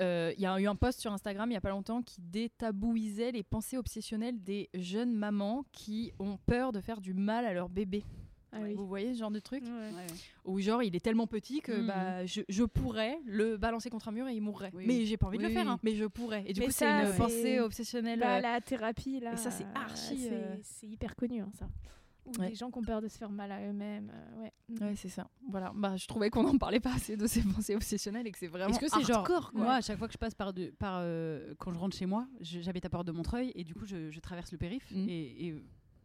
[0.00, 2.20] euh, il y a eu un post sur Instagram il y a pas longtemps qui
[2.20, 7.52] détabouisait les pensées obsessionnelles des jeunes mamans qui ont peur de faire du mal à
[7.54, 8.02] leur bébé.
[8.54, 8.74] Ah oui.
[8.74, 10.06] Vous voyez ce genre de truc Ouais.
[10.44, 11.86] Où genre il est tellement petit que Mhm.
[11.86, 14.70] bah, je, je pourrais le balancer contre un mur et il mourrait.
[14.74, 15.06] Oui, mais oui.
[15.06, 15.78] j'ai pas envie de le faire, hein.
[15.82, 16.44] mais je pourrais.
[16.46, 18.20] Et du Mais coup c'est ça, une c'est- pensée obsessionnelle.
[18.20, 19.32] Bah, la thérapie là.
[19.32, 21.66] et ça, c'est archi, c'est- euh, C'est hyper connu hein, ça.
[22.24, 22.50] Ou Ouais.
[22.50, 24.12] des gens qui ont peur de se faire mal à eux-mêmes.
[24.14, 24.52] euh, ouais.
[24.80, 25.28] Ouais, c'est ça.
[25.48, 25.72] Voilà.
[25.74, 28.46] Bah, je trouvais qu'on n'en parlait pas assez de ces pensées obsessionnelles et que c'est
[28.46, 29.60] vraiment Est-ce que c'est genre hardcore, quoi.
[29.60, 32.06] moi à chaque fois que je passe par, de, par euh, quand je rentre chez
[32.06, 35.08] moi, j'habite à Porte de Montreuil et du coup je, je traverse le périph Mhm.
[35.08, 35.54] et, et,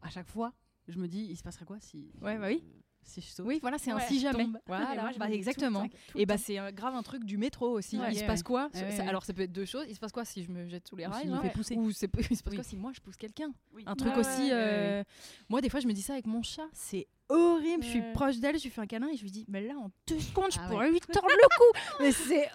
[0.01, 0.53] à chaque fois
[0.87, 2.63] je me dis il se passerait quoi si Ouais, bah oui.
[3.03, 3.45] si je saute?
[3.45, 4.45] Oui, voilà, c'est un si jamais.
[4.45, 4.57] Tombe.
[4.67, 5.87] Voilà, moi, je bah, me exactement.
[6.15, 7.97] Et bah c'est euh, grave un truc du métro aussi.
[7.97, 8.11] Ouais.
[8.11, 8.69] il se passe quoi?
[8.73, 9.03] Ça-.
[9.07, 9.85] Alors ça peut être deux choses.
[9.89, 11.41] Il se passe quoi si je me jette sous les Ou rails s'il hein nous
[11.41, 11.75] fait pousser.
[11.75, 12.57] Ou c'est- il se passe Oui.
[12.57, 13.53] quoi si moi je pousse quelqu'un?
[13.73, 13.83] Oui.
[13.85, 14.43] Un truc Ouais, aussi.
[14.43, 15.03] ouais, euh,
[15.49, 16.67] Moi, des fois, je me dis ça avec mon chat.
[16.73, 17.83] C'est horrible.
[17.83, 19.73] Je suis proche d'elle, je lui fais un câlin et je lui dis Mais là,
[19.77, 20.91] en deux secondes, je Ah pourrais ouais.
[20.91, 21.79] lui tordre le cou.
[21.99, 22.49] Mais c'est Ouais,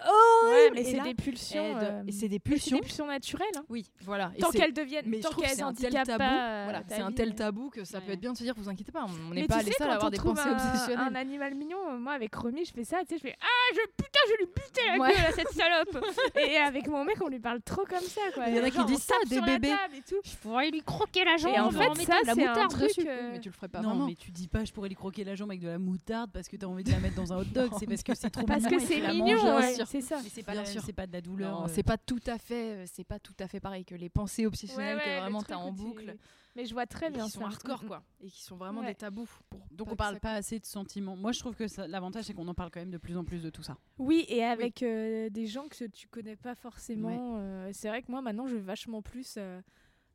[0.45, 0.75] horrible.
[0.75, 1.65] mais Et c'est là- des pulsions.
[1.65, 2.77] et de- euh, et c'est des mais pulsions.
[2.77, 3.47] des pulsions naturelles.
[3.57, 3.65] hein.
[3.69, 4.33] Oui, voilà.
[4.37, 6.07] Et Tant c'est- qu'elles deviennent, mais je tant trouve que qu'elles c'est un tel handicapent
[6.07, 6.19] tabou.
[6.19, 7.35] pas, euh, Voilà, ta c'est un vie, tel euh.
[7.35, 8.13] tabou que ça peut Ouais.
[8.15, 9.79] être bien de se dire Vous inquiétez pas, on Mais n'est pas tu les sais,
[9.79, 10.99] seuls à quand avoir on des trouve pensées un, obsessionnelles.
[11.09, 13.75] un animal mignon, euh, moi avec Romy, je fais ça, tu sais, je fais Ah,
[13.75, 15.09] je, putain, je vais lui buter la Ouais.
[15.13, 16.05] gueule à cette salope
[16.39, 18.45] Et avec mon mec, on lui parle trop comme ça, quoi.
[18.49, 19.69] Il y en a qui Genre, disent ça, tape des sur la bébés.
[19.69, 20.21] table et tout.
[20.25, 21.53] Je pourrais lui croquer la jambe.
[21.55, 23.91] Et en fait, ça, c'est un moutarde truc, euh, Mais tu le ferais pas non,
[23.91, 24.07] vraiment.
[24.07, 26.49] mais tu dis pas je pourrais lui croquer la jambe avec de la moutarde parce
[26.49, 28.45] que t'as envie de la mettre dans un hot dog, c'est parce que c'est trop
[28.47, 30.21] Parce mignon que c'est mignon, ouais, c'est ça.
[30.23, 30.55] Mais c'est pas,
[30.95, 31.65] pas de la douleur.
[31.65, 34.09] Euh, c'est pas tout à fait, euh, c'est pas tout à fait pareil que les
[34.09, 36.17] pensées obsessionnelles Ouais, ouais, que vraiment t'as en boucle,
[36.55, 37.39] Mais je vois très bien qui ça.
[37.39, 37.89] sont hardcore Mm, mm.
[37.89, 38.89] quoi, et qui sont vraiment Ouais.
[38.89, 39.29] des tabous.
[39.49, 41.17] pour Donc on parle ça- pas assez de sentiments.
[41.17, 43.43] Moi je trouve que l'avantage c'est qu'on en parle quand même de plus en plus
[43.43, 43.77] de tout ça.
[43.99, 47.37] Oui, et avec euh, des gens que tu connais pas forcément.
[47.39, 49.39] euh, c'est vrai que moi, maintenant, je vais vachement plus.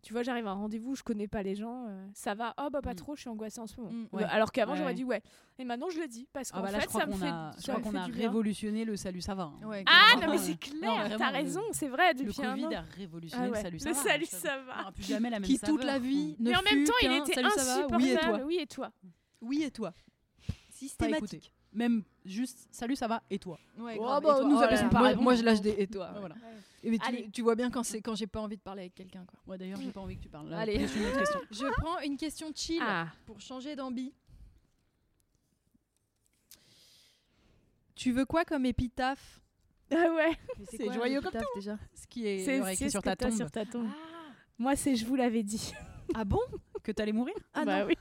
[0.04, 1.86] Tu vois, j'arrive à un rendez-vous, je connais pas les gens.
[1.88, 2.96] euh, ça va, oh bah pas Mm.
[2.96, 3.92] trop, je suis angoissée en ce moment.
[3.92, 4.24] Mm, ouais.
[4.26, 5.22] Alors qu'avant, Ouais, j'aurais dit ouais.
[5.60, 7.12] Et maintenant, je le dis parce qu'en Ah bah là fait, je crois ça me
[7.14, 7.28] qu'on fait.
[7.28, 8.16] a, je crois qu'on a bien.
[8.16, 9.44] révolutionné le salut ça va.
[9.44, 9.66] hein.
[9.68, 12.66] Ouais, Ah non, mais c'est clair, t'as le- raison, c'est vrai, Le depuis un Covid
[12.68, 12.72] an.
[12.74, 14.02] a révolutionné Ah le salut ça le va.
[14.04, 14.92] salut Ça- va.
[14.94, 17.08] plus jamais la même qui toute la vie ne Mais en même fut temps, il
[17.10, 18.44] qu'un était salut ça va, oui et toi, insupportable.
[18.46, 18.92] Oui et toi.
[19.42, 19.94] oui et toi,
[20.70, 21.54] systématique.
[21.74, 23.60] Même juste salut ça va et toi.
[23.78, 26.08] Ouais, Oh, bah, et nous Oh pas moi, je lâche des et toi.
[26.08, 26.20] Ouais, ouais.
[26.20, 26.36] voilà.
[26.84, 26.98] Et mais
[27.34, 29.40] tu, vois bien quand c'est quand j'ai pas envie de parler avec quelqu'un quoi.
[29.48, 30.50] Ouais d'ailleurs j'ai pas envie que tu parles.
[30.50, 30.76] Là, Allez.
[30.76, 31.40] une question.
[31.52, 33.08] Je prends une question chill Ah.
[33.26, 34.14] pour changer d'ambi.
[37.96, 39.42] Tu veux quoi comme épitaphe
[39.92, 40.38] Ah ouais.
[40.70, 41.80] C'est quoi, joyeux l'épitaphe, déjà.
[41.96, 43.90] Ce qui est, écrit sur ta tombe sur ta tombe.
[44.60, 45.74] Moi, c'est je vous l'avais dit.
[46.14, 46.40] Ah bon?
[46.84, 47.36] Que t'allais mourir?
[47.54, 47.88] Ah bah non.
[47.88, 47.98] oui.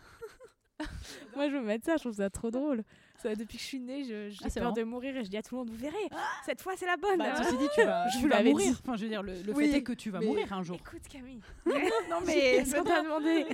[1.34, 2.84] Moi, je veux mettre ça, je trouve ça trop drôle.
[3.22, 5.36] Ça, depuis que je suis née, je- j'ai Ah, peur de mourir et je dis
[5.36, 5.96] à tout le monde, vous verrez,
[6.44, 7.18] cette fois c'est la bonne.
[7.18, 8.72] Bah, ceci dit tu vas, Je tu vas mourir.
[8.72, 8.78] dit.
[8.82, 10.62] Enfin je veux dire le, le Oui, fait est que tu vas mais- mourir un
[10.62, 10.76] jour.
[10.76, 13.44] Écoute Camille, non est-ce qu'on t'a demandé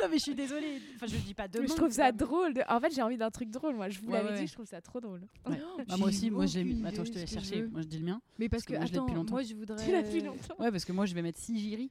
[0.00, 0.80] non mais je suis désolée.
[0.96, 1.62] Enfin je dis pas demain.
[1.62, 2.54] Mais je trouve ça drôle.
[2.54, 3.74] de- En fait, j'ai envie d'un truc drôle.
[3.74, 4.40] Moi, je vous Ouais, l'avais ouais.
[4.40, 5.20] dit, je trouve ça trop drôle.
[5.46, 5.60] Ouais.
[5.62, 6.86] Oh, Bah, moi aussi, j'ai moi mis.
[6.86, 7.62] Attends, je te laisse ce chercher.
[7.62, 8.20] Moi je dis le mien.
[8.38, 9.32] Mais parce que attends, depuis longtemps.
[9.34, 9.84] moi je voudrais.
[9.84, 10.54] Tu l'as depuis longtemps.
[10.58, 11.90] Ouais, parce que moi je vais mettre si Giri.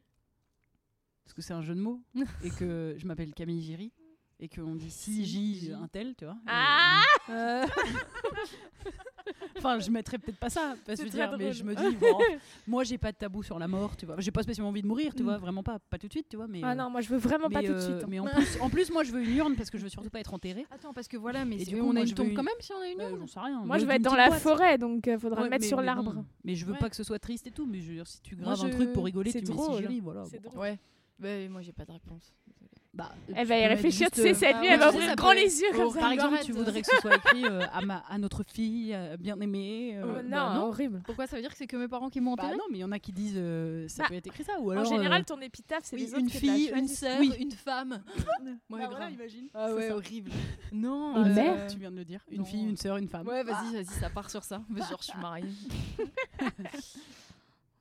[1.25, 2.01] Parce que c'est un jeu de mots.
[2.43, 3.91] et que je m'appelle Camille Giri.
[4.39, 6.37] Et qu'on dit si J un tel, tu vois.
[6.45, 7.65] Ah Euh,
[9.57, 10.75] Enfin, je mettrais peut-être pas ça.
[10.85, 12.17] Parce que veux dire, mais je me dis, bon,
[12.67, 14.15] moi j'ai pas de tabou sur la mort, tu vois.
[14.19, 15.25] J'ai pas spécialement envie de mourir, tu Mm.
[15.25, 15.37] vois.
[15.39, 15.79] Vraiment pas.
[15.79, 16.47] Pas tout de suite, tu vois.
[16.47, 18.03] Mais, Ah euh, non, moi, je veux vraiment pas tout de euh, suite.
[18.03, 18.07] hein.
[18.07, 18.25] Mais en
[18.55, 20.33] plus, en plus, moi je veux une urne parce que je veux surtout pas être
[20.33, 20.65] enterrée.
[20.71, 22.43] Attends, parce que voilà, mais Et c'est- du coup, on a une tombe veux quand
[22.43, 23.19] même si on a une urne.
[23.21, 23.61] J'en sais rien.
[23.65, 24.39] Moi, je vais être dans la boîte.
[24.39, 26.13] forêt, donc euh, faudra Ouais, le mettre mais- sur l'arbre.
[26.13, 26.25] bon.
[26.45, 26.77] Mais je veux Ouais.
[26.79, 27.65] pas que ce soit triste et tout.
[27.65, 29.99] Mais je veux dire, si tu graves un truc pour rigoler, c'est tu si Giri,
[29.99, 30.23] voilà.
[30.25, 30.49] C'est bon.
[30.51, 30.59] drôle.
[30.61, 30.79] Ouais.
[31.19, 32.31] Bah, moi j'ai pas de réponse.
[32.97, 35.15] Bah, Elle tu va y réfléchir, tu sais, cette euh, nuit, ah elle va ouvrir
[35.15, 35.99] grand les yeux comme ça.
[35.99, 39.15] par exemple, tu voudrais que ce soit écrit euh, à, ma, à notre fille euh,
[39.17, 39.93] bien aimée.
[39.97, 41.01] euh, Oh, bah non, horrible.
[41.05, 42.79] Pourquoi ça veut dire que c'est que mes parents qui m'ont Bah enterré non, mais
[42.79, 44.53] il y en a qui disent euh, ça Bah, peut être écrit ça.
[44.59, 47.19] Ou En alors, général, euh, ton épitaphe, c'est Oui, les autres une fille, une sœur,
[47.19, 47.31] Oui.
[47.39, 48.01] une femme.
[48.69, 48.89] Bah grave.
[48.91, 49.47] voilà, imagine.
[49.53, 50.31] Ah ouais, horrible.
[50.71, 51.23] Non.
[51.23, 52.21] Une euh, mère Tu viens de le dire.
[52.31, 53.27] Une fille, une sœur, une femme.
[53.27, 54.61] Ouais, vas-y, vas-y, ça part sur ça.
[54.75, 55.45] Genre, je suis mariée.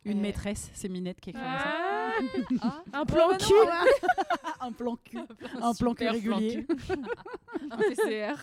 [0.06, 1.48] Une maîtresse, c'est Minette qui écrit ça.
[1.48, 2.12] Ah,
[2.62, 3.52] Ah, un plan bah cul.
[4.60, 5.18] un plan cul.
[5.60, 6.64] Un plan cul régulier.
[6.64, 6.76] cul.
[7.70, 8.34] un PCR.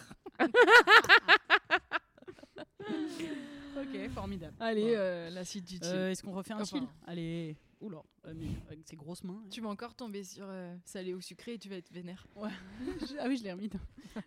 [3.78, 4.56] ok, formidable.
[4.60, 4.90] Allez, Bon.
[4.98, 5.86] euh, la suite du chill.
[5.86, 6.78] Euh, Est-ce qu'on refait un Enfin.
[6.80, 7.56] chill Allez.
[7.82, 9.42] Oula, euh, mais avec ses grosses mains.
[9.52, 10.48] Tu vas encore tomber sur
[10.86, 12.26] salé ou sucré et tu vas être vénère.
[12.42, 12.48] Ah
[13.28, 13.70] oui, je l'ai remis.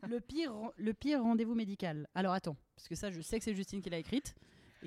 [0.09, 2.07] Le pire, le pire rendez-vous médical.
[2.15, 4.35] Alors attends, parce que ça, je sais que c'est Justine qui l'a écrite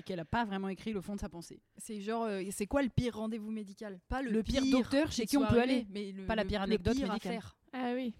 [0.00, 1.60] et qu'elle a pas vraiment écrit le fond de sa pensée.
[1.76, 4.00] C'est genre, euh, c'est quoi le pire rendez-vous médical?
[4.08, 5.86] Pas le, Le pire docteur chez qui on peut aller.
[5.90, 7.32] mais le, Pas la pire le anecdote pire à médicale.
[7.32, 7.56] faire.
[7.72, 8.12] Ah oui.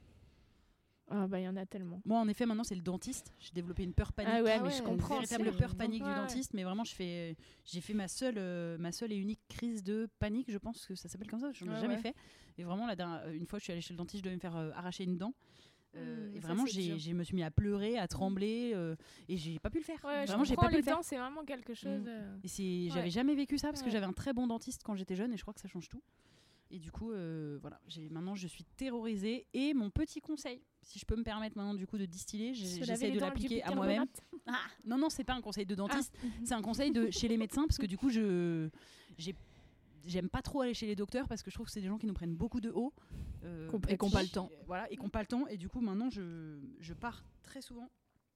[1.12, 2.00] Ah bah il y en a tellement.
[2.04, 3.34] Moi, en effet, maintenant, c'est le dentiste.
[3.40, 4.32] J'ai développé une peur panique.
[4.32, 5.16] Ah ouais, Ah mais je ouais, comprends.
[5.20, 6.08] Une véritable peur panique Ouais.
[6.08, 9.40] du dentiste, mais vraiment, je fais, j'ai fait ma seule, euh, ma seule et unique
[9.48, 11.50] crise de panique, je pense que ça s'appelle comme ça.
[11.52, 12.00] Je n'en ai Ouais, jamais ouais.
[12.00, 12.14] fait.
[12.58, 14.40] Et vraiment, la dernière- une fois, je suis allée chez le dentiste, je devais me
[14.40, 15.34] faire euh, arracher une dent.
[15.96, 18.94] Euh, Mmh, et ça, vraiment, j'ai- me suis mis à pleurer, à trembler, euh,
[19.28, 19.98] et j'ai pas pu le faire.
[20.04, 20.98] Ouais, je vraiment, j'ai pas pu le faire.
[21.02, 22.02] c'est vraiment quelque chose.
[22.02, 22.08] Mm.
[22.08, 22.88] euh, Et c'est, Ouais.
[22.94, 25.36] j'avais jamais vécu ça parce que j'avais un très bon dentiste quand j'étais jeune, et
[25.36, 26.00] je crois que ça change tout.
[26.72, 29.44] Et du coup, euh, voilà, j'ai, maintenant, je suis terrorisée.
[29.52, 33.10] Et mon petit conseil, si je peux me permettre maintenant du coup de distiller, j'essaie
[33.10, 34.06] de l'appliquer à moi-même.
[34.46, 36.14] Ah, non, non, c'est pas un conseil de dentiste.
[36.22, 36.26] Ah.
[36.44, 38.68] C'est un conseil de chez les médecins parce que du coup, je
[39.18, 39.34] j'ai
[40.04, 41.98] j'aime pas trop aller chez les docteurs parce que je trouve que c'est des gens
[41.98, 42.92] qui nous prennent beaucoup de haut
[43.44, 44.50] euh, Et qui ont pas le temps.
[44.66, 45.46] Voilà, et qui n'ont pas le temps.
[45.46, 47.90] Et du coup, maintenant, je, je pars très souvent.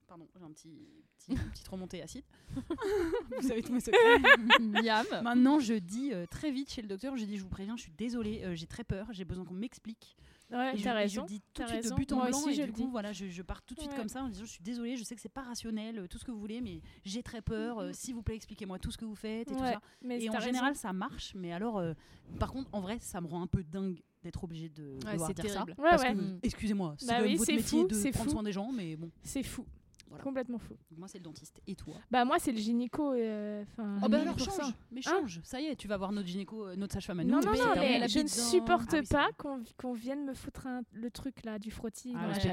[0.06, 0.86] Pardon, j'ai un petit,
[1.18, 2.24] petit une petite remontée acide.
[3.40, 4.18] Vous savez tous mes secrets.
[4.60, 5.06] Miam.
[5.22, 7.82] Maintenant, je dis euh, très vite chez le docteur, je dis, je vous préviens, je
[7.82, 10.16] suis désolée, euh, j'ai très peur, j'ai besoin qu'on m'explique.
[10.52, 11.22] Ouais, Et je, t'as et raison.
[11.22, 11.94] je dis tout de suite raison.
[11.94, 12.86] de but en Moi blanc aussi, et je du coup dis.
[12.90, 13.98] voilà je, je pars tout de suite Ouais.
[13.98, 16.18] comme ça en disant je suis désolée je sais que c'est pas rationnel euh, tout
[16.18, 18.98] ce que vous voulez mais j'ai très peur euh, s'il vous plaît expliquez-moi tout ce
[18.98, 20.44] que vous faites et tout ça mais et en raison.
[20.44, 21.94] général ça marche mais alors euh,
[22.38, 25.32] par contre en vrai ça me rend un peu dingue d'être obligé de Ouais, devoir
[25.34, 25.74] dire terrible.
[25.76, 26.38] ça Ouais, ouais.
[26.42, 28.30] excusez-moi c'est Bah oui, votre métier fou, de prendre fou.
[28.30, 29.64] soin des gens mais bon C'est fou.
[30.08, 30.22] Voilà.
[30.24, 30.74] Complètement fou.
[30.96, 31.94] moi c'est le dentiste et toi?
[32.10, 33.12] Bah moi c'est le gynéco.
[33.12, 33.98] euh, Enfin.
[34.04, 34.44] oh bah alors 1000%.
[34.44, 37.24] change mais change ça y est tu vas voir notre gynéco euh, notre sage-femme à
[37.24, 39.28] nous Non, non, non, c'est mais je ne supporte Ah oui, c'est pas
[39.76, 42.14] qu'on vienne me foutre un- le truc là du frottis.
[42.16, 42.52] Ah ouais, tête.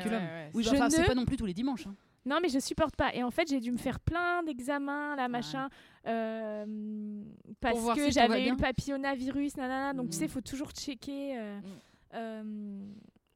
[0.53, 1.95] oui bah, Je enfin, c'est ne- pas non plus tous les dimanches hein.
[2.23, 3.15] Non, mais je supporte pas.
[3.15, 5.69] Et en fait, j'ai dû me faire plein d'examens, là, machin,
[6.05, 7.23] euh,
[7.59, 9.93] parce que si j'avais eu le papillomavirus, nanana.
[9.93, 11.37] Donc, tu sais, il faut toujours checker.
[11.39, 11.59] euh,
[12.13, 12.85] euh,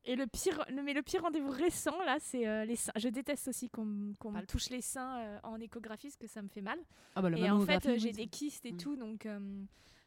[0.05, 2.91] et le pire, le, mais le pire rendez-vous récent, là, c'est euh, les seins.
[2.95, 6.47] Je déteste aussi qu'on me touche les seins euh, en échographie, parce que ça me
[6.47, 6.77] fait mal.
[7.15, 8.77] ah bah la et en fait, euh, oui, j'ai des kystes et Mhm.
[8.77, 9.25] tout, donc.
[9.25, 9.39] euh,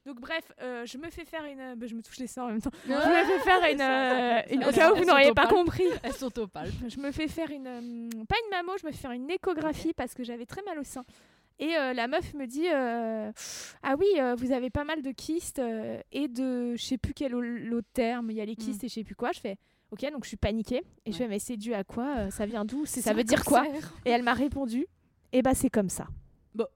[0.07, 1.75] donc bref, euh, je me fais faire une...
[1.75, 2.71] bah, je me touche les seins en même temps.
[2.87, 3.81] Je me fais faire une...
[3.83, 5.85] euh, une- au cas où vous n'auriez pas compris.
[6.03, 6.73] Elles sont au palpe.
[6.89, 7.67] Je me fais faire une.
[7.67, 10.79] euh, pas une mammo, je me fais faire une échographie parce que j'avais très mal
[10.79, 11.05] au sein.
[11.59, 13.31] Et euh, la meuf me dit euh,
[13.83, 16.75] Ah oui, euh, vous avez pas mal de kystes euh, et de.
[16.77, 19.17] Je sais plus quel l'autre terme, il y a les kystes et je sais plus
[19.17, 19.33] quoi.
[19.33, 19.57] Je fais
[19.91, 20.83] Ok, donc je suis paniquée.
[21.07, 21.25] Et je Ouais.
[21.25, 23.45] fais Mais c'est dû à quoi Euh, Ça vient d'où C'est- Ça C'est veut dire
[23.45, 23.65] quoi.
[24.05, 24.87] Et elle m'a répondu
[25.33, 26.07] Eh bah, c'est comme ça.
[26.55, 26.67] Bon.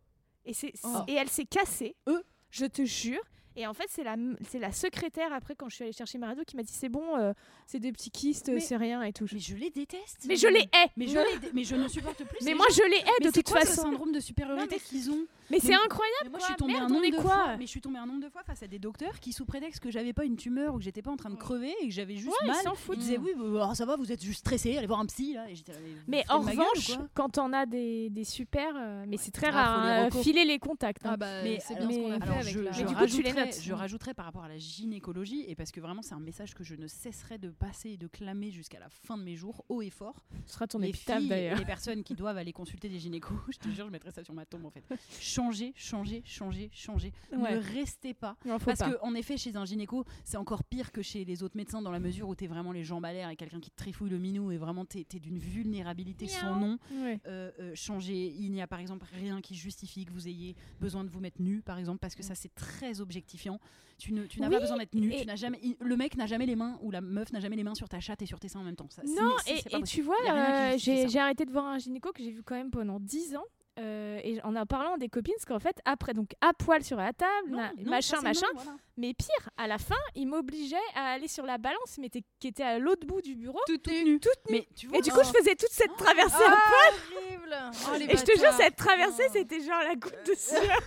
[0.45, 0.89] Et, c'est, Oh.
[1.09, 1.95] et elle s'est cassée.
[2.09, 2.23] Euh.
[2.51, 3.21] Je te jure.
[3.55, 4.17] Et en fait, c'est la,
[4.49, 6.89] c'est la secrétaire, après, quand je suis allée chercher ma radio, qui m'a dit C'est
[6.89, 7.35] bon, euh,
[7.67, 9.27] c'est des petits kystes, c'est rien et tout.
[9.27, 11.87] Je- mais je les déteste Mais je les hais mais je, les mais je ne
[11.87, 12.77] supporte plus Mais moi, gens.
[12.83, 13.83] je les hais de c'est toute quoi ce façon.
[13.83, 16.25] syndrome de supériorité qu'ils ont Mais c'est incroyable.
[16.25, 16.47] Mais moi, quoi.
[16.49, 17.57] je suis tombée Merde, un nombre de quoi fois.
[17.59, 19.81] Mais je suis tombée un nombre de fois face à des docteurs qui, sous prétexte
[19.81, 21.93] que j'avais pas une tumeur ou que j'étais pas en train de crever et que
[21.95, 24.77] j'avais juste Ouais, mal, ils ils disaient oui, bah, ça va, vous êtes juste stressé,
[24.79, 25.49] allez voir un psy là.
[25.49, 29.17] Et j'étais là, vous Mais en revanche, quand on a des, des super, euh, mais
[29.19, 30.23] c'est très Ah, rare, les hein, recos.
[30.23, 31.05] filer les contacts.
[31.07, 31.11] hein.
[31.13, 32.73] Ah bah, Mais c'est bien ce qu'on a alors, fait avec je, la...
[32.73, 36.21] je rajouterais, je rajouterais par rapport à la gynécologie, et parce que vraiment c'est un
[36.21, 39.37] message que je ne cesserai de passer et de clamer jusqu'à la fin de mes
[39.37, 40.17] jours, haut et fort.
[40.47, 41.59] Ce sera ton épitaphe d'ailleurs.
[41.59, 44.35] les personnes qui doivent aller consulter des gynécos, je te jure, je mettrai ça sur
[44.35, 44.83] ma tombe en fait.
[45.43, 47.13] Changez, changez, changez, changez.
[47.33, 47.57] Ouais.
[47.57, 48.37] Ne restez pas.
[48.45, 48.93] Non, Parce pas.
[48.93, 51.91] que en effet, chez un gynéco, c'est encore pire que chez les autres médecins dans
[51.91, 54.19] la mesure où t'es vraiment les jambes à l'air et quelqu'un qui te trifouille le
[54.19, 56.79] minou et vraiment t'es es, d'une vulnérabilité sans nom.
[56.93, 57.21] Ouais.
[57.27, 61.05] Euh, euh, changer, il n'y a par exemple rien qui justifie que vous ayez besoin
[61.05, 63.59] de vous mettre nu, par exemple, parce que ça c'est très objectifiant.
[63.99, 65.11] Tu n'as Oui, pas besoin d'être nu.
[65.11, 67.75] Tu jamais, le mec n'a jamais les mains ou la meuf n'a jamais les mains
[67.75, 68.89] sur ta chatte et sur tes seins en même temps.
[68.91, 72.43] Ça, Non, et, tu vois, euh, j'ai arrêté de voir un gynéco que j'ai vu
[72.43, 73.45] quand même pendant 10 ans.
[73.79, 76.85] Euh, et en en parlant à des copines, parce qu'en fait, après, donc à poil
[76.85, 78.47] sur la table, Non, na- non, machin, machin.
[78.55, 78.77] non, voilà.
[78.99, 82.49] Mais pire, à la fin, il m'obligeait à aller sur la balance, mais t'es- qui
[82.49, 83.59] était à l'autre bout du bureau.
[83.67, 84.21] Toute nue.
[84.51, 87.57] Mais tu vois, Et du coup, je faisais toute cette traversée à Ah, horrible
[87.89, 89.33] Oh, Et je te jure, cette traversée, Oh.
[89.33, 90.81] c'était genre la goutte de sueur.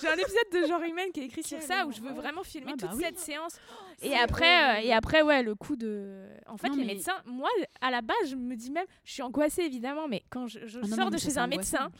[0.00, 2.42] J'ai un épisode de Genre Humaine qui est écrit sur ça où je veux vraiment
[2.44, 3.04] filmer Ah bah toute oui.
[3.04, 3.56] cette séance.
[4.02, 6.26] Et après, euh, et après, ouais, le coup de.
[6.46, 7.48] En fait, Non, les mais- médecins, moi,
[7.80, 10.78] à la base, je me dis même, je suis angoissée évidemment, mais quand je, je
[10.78, 11.84] Ah non, non, sors de chez un angoissant.
[11.84, 11.90] médecin,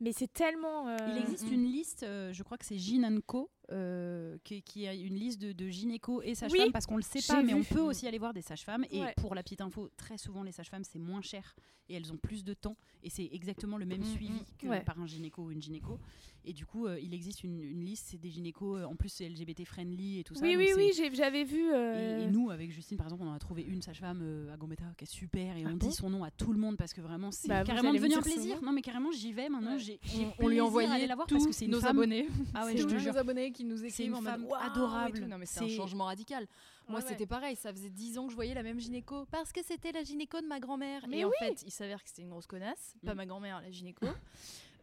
[0.00, 0.88] mais c'est tellement.
[0.88, 1.54] euh, Il existe Mm.
[1.54, 5.40] une liste, euh, je crois que c'est Gyn Co, euh, qui, qui a une liste
[5.40, 8.06] de, de gynéco et sages-femmes Oui, parce qu'on le sait pas, mais on peut aussi
[8.06, 8.84] aller voir des sages-femmes.
[8.90, 11.54] Et pour la petite info, très souvent les sages-femmes c'est moins cher
[11.88, 14.44] et elles ont plus de temps et c'est exactement le même Mm, suivi mm.
[14.58, 14.80] que Ouais.
[14.82, 15.98] par un gynéco ou une gynéco.
[16.44, 19.08] Et du coup, euh, il existe une, une liste, c'est des gynécos, euh, en plus
[19.10, 20.44] c'est LGBT friendly et tout ça.
[20.44, 21.68] Oui, oui, oui, j'avais vu.
[21.68, 24.52] Et, euh, et nous, avec Justine, par exemple, on en a trouvé une sage-femme euh,
[24.52, 26.58] à Gambetta qui est super et Ah on bon dit son nom à tout le
[26.58, 28.60] monde parce que vraiment, c'est Bah, carrément devenu un plaisir.
[28.60, 29.74] Non, mais carrément, j'y vais maintenant.
[29.74, 29.78] Ouais.
[29.78, 30.00] J'ai,
[30.40, 31.90] On, on lui envoyait aller la voir tous parce que c'est nos femme.
[31.98, 32.26] abonnés.
[32.54, 33.12] Ah ouais, C'est je te tous jure.
[33.12, 35.20] nos abonnés qui nous C'est écrivent une en mode femme adorable.
[35.26, 36.46] Non mais c'est un changement radical.
[36.88, 37.10] Moi Ouais, ouais.
[37.10, 39.92] c'était pareil, ça faisait 10 ans que je voyais la même gynéco parce que c'était
[39.92, 41.04] la gynéco de ma grand-mère.
[41.12, 43.16] Et en fait, il s'avère que c'était une grosse connasse, pas Mm.
[43.16, 44.06] ma grand-mère, la gynéco.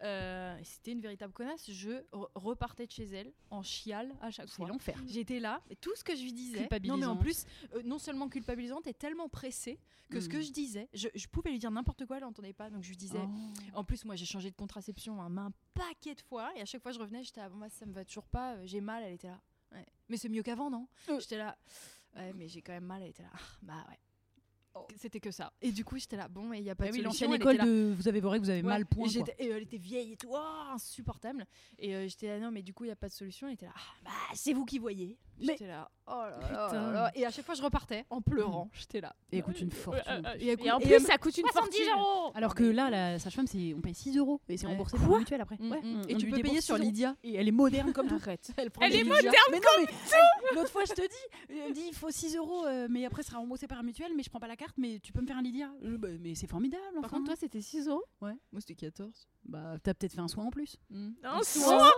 [0.02, 1.70] Euh, C'était une véritable connasse.
[1.70, 4.68] Je re- repartais de chez elle en chiale à chaque C'est fois.
[4.68, 4.98] l'enfer.
[5.08, 7.46] J'étais là, et tout ce que je lui disais, non mais en plus,
[7.76, 9.78] euh, non seulement culpabilisante, et tellement pressée
[10.10, 10.42] que ce que Mm.
[10.42, 12.98] je disais, je, je pouvais lui dire n'importe quoi, elle n'entendait pas, donc je lui
[12.98, 13.20] disais.
[13.22, 13.80] Oh.
[13.80, 16.82] En plus, moi, j'ai changé de contraception un, un paquet de fois, et à chaque
[16.82, 19.04] fois, je revenais, j'étais là, bon, bah, ça me va toujours pas, euh, j'ai mal,
[19.04, 19.42] elle était là.
[19.74, 19.86] Ouais.
[20.08, 20.88] Mais c'est mieux qu'avant, non?
[21.10, 21.20] Euh.
[21.20, 21.58] J'étais là,
[22.16, 24.00] ouais, mais j'ai quand même mal, elle était là, Ah, bah ouais.
[24.76, 24.86] Oh.
[24.98, 25.52] C'était que ça.
[25.62, 27.28] Et du coup, j'étais là, bon, et il y a pas Bah de oui, solution.
[27.32, 29.08] l'ancienne école de vous avez vrai que vous avez Ouais, mal point.
[29.08, 29.34] et, quoi.
[29.40, 30.38] et elle était vieille et tout, oh,
[30.74, 31.46] insupportable.
[31.80, 33.48] Et euh, j'étais là, non, mais du coup, il n'y a pas de solution.
[33.48, 35.18] Elle était là, ah, bah, c'est vous qui voyez.
[35.42, 36.82] Mais- J'étais là, oh là là Putain.
[36.88, 37.12] là là.
[37.16, 38.70] Et à chaque fois, je repartais en pleurant.
[38.74, 39.16] J'étais là.
[39.32, 40.02] Et écoute une fortune.
[40.08, 40.42] en plus.
[40.44, 41.94] Et, Et en plus, ça coûte une 70 fortune.
[41.98, 45.06] euros Alors que là, la sage-femme, c'est on paye 6 euros et c'est remboursé par
[45.08, 45.58] Quoi la mutuelle après.
[45.60, 46.02] Ouais, mm.
[46.04, 46.90] on- Et on tu lui peux payer sur 6 euros.
[46.92, 47.16] Lydia.
[47.24, 48.16] Et elle est moderne comme tout.
[48.16, 48.52] Arrête.
[48.58, 49.16] Elle, prend Elle est Lydia.
[49.16, 49.86] moderne Mais non, mais
[50.52, 53.06] eh, l'autre fois, je te dis, elle me dit il faut 6 euros, euh, mais
[53.06, 55.12] après, ça sera remboursé par la mutuelle, mais je prends pas la carte, mais tu
[55.14, 55.70] peux me faire un Lydia.
[55.84, 56.84] Euh, bah, mais c'est formidable.
[56.96, 57.18] Par enfin.
[57.18, 58.34] contre, toi, c'était 6 euros Ouais.
[58.52, 59.28] Moi, c'était 14.
[59.46, 60.76] bah, t'as peut-être fait un soin en plus.
[60.92, 61.22] Un soin.
[61.24, 61.90] Carrément un soin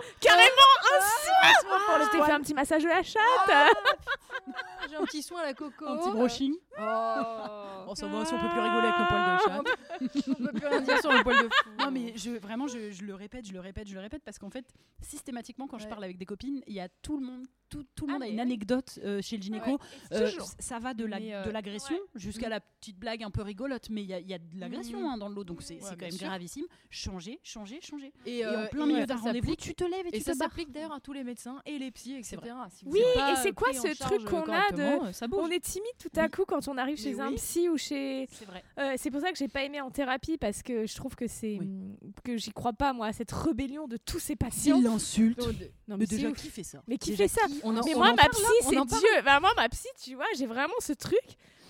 [1.42, 3.22] Pour le fait un petit massage de la chatte
[4.90, 5.86] J'ai un petit soin à la coco.
[5.86, 6.54] Un petit brushing.
[6.78, 7.84] Oh.
[7.88, 9.62] Oh, ça va, si on peut plus rigoler avec nos poils de chat.
[10.40, 11.70] On peut plus rien dire sur le poil de fou.
[11.78, 14.38] Non mais je, vraiment je, je le répète, je le répète, je le répète parce
[14.38, 14.64] qu'en fait
[15.00, 18.06] systématiquement quand je parle avec des copines, il y a tout le monde, tout, tout
[18.06, 18.40] le Ah, monde a une oui.
[18.40, 19.70] anecdote euh, chez le gynéco.
[19.72, 19.78] Ouais.
[20.12, 22.00] Euh, ça va de la- euh, l'agression ouais.
[22.14, 24.58] jusqu'à la petite blague un peu rigolote, mais il y a, il y a de
[24.58, 25.06] l'agression Mhm.
[25.06, 26.26] hein, dans le lot, donc c'est quand même sûr.
[26.28, 26.64] gravissime.
[26.90, 28.12] Changer, changer, changer.
[28.26, 30.24] Et, Et, euh, en plein milieu ça d'un rendez-vous, tu te lèves et, Et tu
[30.24, 30.48] ça te barres.
[30.50, 32.38] s'applique d'ailleurs à tous les médecins et les psys, etc.
[32.70, 35.26] Si Oui, et c'est quoi ce truc qu'on a de- ça.
[35.32, 38.28] On est timide tout à coup quand on arrive chez un psy ou chez.
[38.32, 38.62] C'est vrai.
[38.78, 41.26] Euh, c'est pour ça que j'ai pas aimé en thérapie parce que je trouve que
[41.26, 41.66] c'est Oui.
[41.66, 44.78] hum, que j'y crois pas moi à cette rébellion de tous ces patients.
[44.78, 45.40] Il l'insulte.
[45.88, 46.36] Non Mais c'est déjà ouf.
[46.38, 46.82] qui fait ça?
[46.86, 47.46] Mais qui Déjà, fait ça?
[47.64, 49.22] On en- Mais on moi en ma parle, psy c'est Dieu.
[49.24, 51.18] Bah, moi ma psy tu vois j'ai vraiment ce truc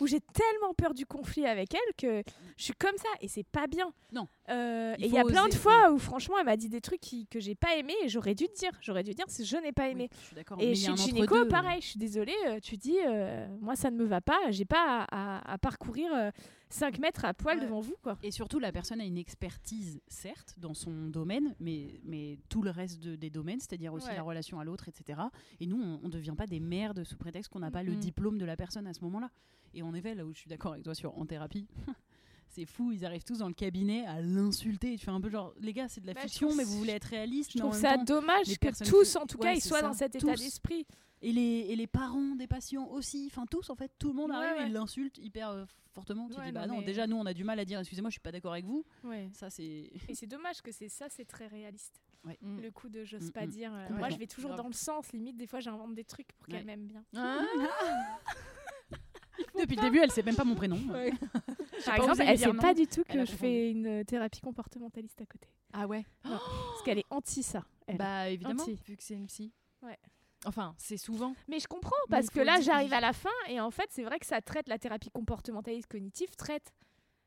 [0.02, 2.22] où j'ai tellement peur du conflit avec elle que
[2.56, 3.92] je suis comme ça et c'est pas bien.
[4.12, 4.26] Non.
[4.50, 6.80] Euh, Il et il y a plein de fois où franchement elle m'a dit des
[6.80, 9.44] trucs qui- que j'ai pas aimé et j'aurais dû te dire j'aurais dû dire si
[9.44, 10.08] je n'ai pas aimé.
[10.10, 10.58] Oui, je suis d'accord.
[10.60, 11.48] Et chez le gynéco, entre-deux.
[11.48, 14.64] pareil, je suis désolée, euh, tu dis, euh, moi ça ne me va pas, j'ai
[14.64, 16.10] pas à, à- à parcourir
[16.68, 17.64] 5 mètres à poil Ouais.
[17.64, 17.94] devant vous.
[18.02, 18.18] quoi.
[18.22, 22.70] Et surtout, la personne a une expertise, certes, dans son domaine, mais, mais tout le
[22.70, 24.16] reste de- des domaines, c'est-à-dire aussi Ouais.
[24.16, 25.20] la relation à l'autre, etc.
[25.60, 28.38] Et nous, on ne devient pas des merdes sous prétexte qu'on n'a pas le diplôme
[28.38, 29.30] de la personne à ce moment-là.
[29.74, 31.66] Et en effet, là où je suis d'accord avec toi sur en thérapie,
[32.48, 34.94] c'est fou, ils arrivent tous dans le cabinet à l'insulter.
[34.94, 36.78] Et tu fais un peu genre, les gars, c'est de la Bah, fiction, mais vous
[36.78, 37.52] voulez être réaliste.
[37.54, 39.94] Je trouve ça temps- dommage que tous, en tout Ouais, cas, ils soient ça, dans
[39.94, 40.86] cet état d'esprit.
[41.24, 44.30] Et les, et les parents des patients aussi, enfin tous en fait, tout le monde
[44.30, 44.66] Ouais, arrive et ouais.
[44.66, 46.28] ils l'insultent hyper euh, fortement.
[46.28, 47.78] Tu Ouais, dis, bah non, non, mais- déjà nous on a du mal à dire,
[47.78, 48.84] excusez-moi, je suis pas d'accord avec vous.
[49.32, 49.62] Ça c'est.
[50.08, 52.02] Et c'est dommage que c'est ça, c'est très réaliste.
[52.24, 52.36] Ouais.
[52.42, 52.60] Mm.
[52.60, 53.50] Le coup de j'ose Mm, pas mm.
[53.50, 53.72] dire.
[53.72, 54.62] euh, moi, je vais toujours Grave.
[54.62, 55.12] dans le sens.
[55.12, 56.64] Limite, des fois, j'invente des trucs pour qu'elle Ouais.
[56.64, 57.04] m'aime bien.
[57.14, 57.38] Ah.
[59.62, 60.76] Depuis le début, elle sait même pas mon prénom.
[60.92, 61.12] Ouais.
[61.86, 65.26] Par exemple, elle sait pas du tout que je fais une euh, thérapie comportementaliste à
[65.26, 65.48] côté.
[65.72, 67.64] Ah ouais Parce qu'elle est anti ça.
[67.86, 67.96] elle.
[67.96, 68.78] Bah évidemment, Anti.
[68.86, 69.52] vu que c'est une psy.
[69.82, 69.98] Ouais.
[70.44, 71.34] Enfin, c'est souvent.
[71.48, 74.18] Mais je comprends parce que là, j'arrive à la fin et en fait, c'est vrai
[74.18, 76.72] que ça traite la thérapie comportementaliste cognitive traite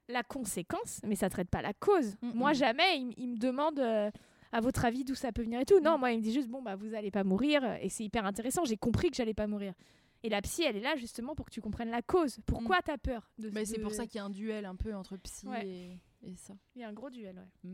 [0.10, 2.16] la conséquence, mais ça traite pas la cause.
[2.22, 2.56] Mm, Moi, mm.
[2.56, 4.12] jamais, il, me demande euh,
[4.52, 5.80] à votre avis d'où ça peut venir et tout.
[5.80, 6.00] Non, Mm.
[6.00, 8.66] moi, il me dit juste bon bah vous allez pas mourir et c'est hyper intéressant.
[8.66, 9.74] J'ai compris que j'allais pas mourir.
[10.26, 12.40] Et la psy, elle est là justement pour que tu comprennes la cause.
[12.48, 14.76] Pourquoi t'as peur de Mais c'est de- pour ça qu'il y a un duel un
[14.76, 15.68] peu entre psy Ouais.
[15.68, 16.00] et,
[16.32, 16.54] et ça.
[16.76, 17.46] Il y a un gros duel.
[17.64, 17.72] Ouais.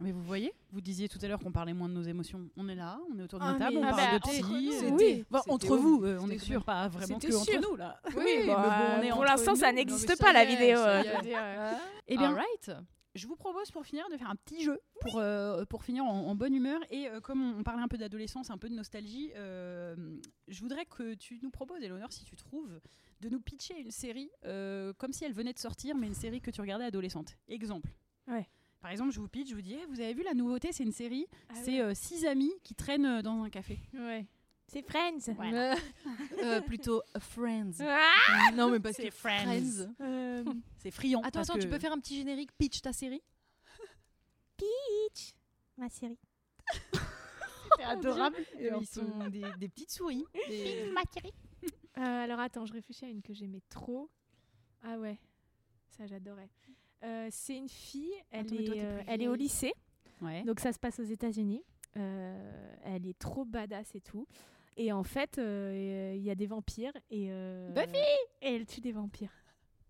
[0.00, 2.48] Mais vous voyez, vous disiez tout à l'heure qu'on parlait moins de nos émotions.
[2.56, 4.30] On est là, on est autour d'une Ah, table, on Ah parle bah, de entre
[4.30, 4.42] psy.
[4.42, 7.44] nous, euh, C'était- bon, c'était entre vous, euh, on est sûr, pas vraiment que entre
[7.50, 7.60] sûr.
[7.60, 8.00] nous là.
[8.16, 10.78] Oui, mais bon, on est pour entre l'instant, ça n'existe pas la vidéo.
[11.22, 11.72] dire, euh.
[12.08, 12.72] Eh bien, Alright.
[13.14, 16.26] Je vous propose pour finir de faire un petit jeu pour, euh, pour finir en,
[16.26, 16.80] en bonne humeur.
[16.90, 19.94] Et euh, comme on, on parlait un peu d'adolescence, un peu de nostalgie, euh,
[20.48, 22.80] je voudrais que tu nous proposes, Eleonore, si tu trouves,
[23.20, 24.30] de nous pitcher une série
[24.98, 27.36] comme si elle venait de sortir, mais une série que tu regardais adolescente.
[27.48, 27.88] Exemple.
[28.26, 28.48] Ouais.
[28.80, 30.82] Par exemple, je vous pitch, je vous dis, Eh, vous avez vu la nouveauté, c'est
[30.82, 33.78] une série, Ah c'est six amis qui traînent dans un café.
[33.94, 34.26] Ouais.
[34.74, 35.32] C'est Friends.
[35.36, 35.76] Voilà.
[36.42, 37.72] Euh, plutôt Friends.
[37.80, 39.88] Ah non, mais parce C'est Friends.
[40.00, 40.44] Euh,
[40.78, 41.20] C'est friand.
[41.20, 43.22] Attends, parce attends, tu que- peux faire un petit générique pitch ta série
[44.56, 45.34] Peach,
[45.76, 46.18] ma série.
[47.76, 48.36] C'est adorable.
[48.60, 50.24] Euh, Ils sont des, des petites souris.
[50.48, 50.92] Des-
[51.96, 54.10] Euh, alors attends, je réfléchis à une que j'aimais trop.
[54.82, 55.18] Ah ouais,
[55.96, 56.50] ça j'adorais.
[57.04, 59.72] Euh, c'est une fille, elle, Attends, mais toi, est, euh, elle au lycée,
[60.20, 60.42] Ouais.
[60.42, 61.62] donc ça se passe aux États-Unis.
[61.96, 64.26] Euh, elle est trop badass et tout.
[64.76, 67.96] Et en fait, euh, il y a des vampires et, euh, Buffy
[68.42, 69.30] et elle tue des vampires.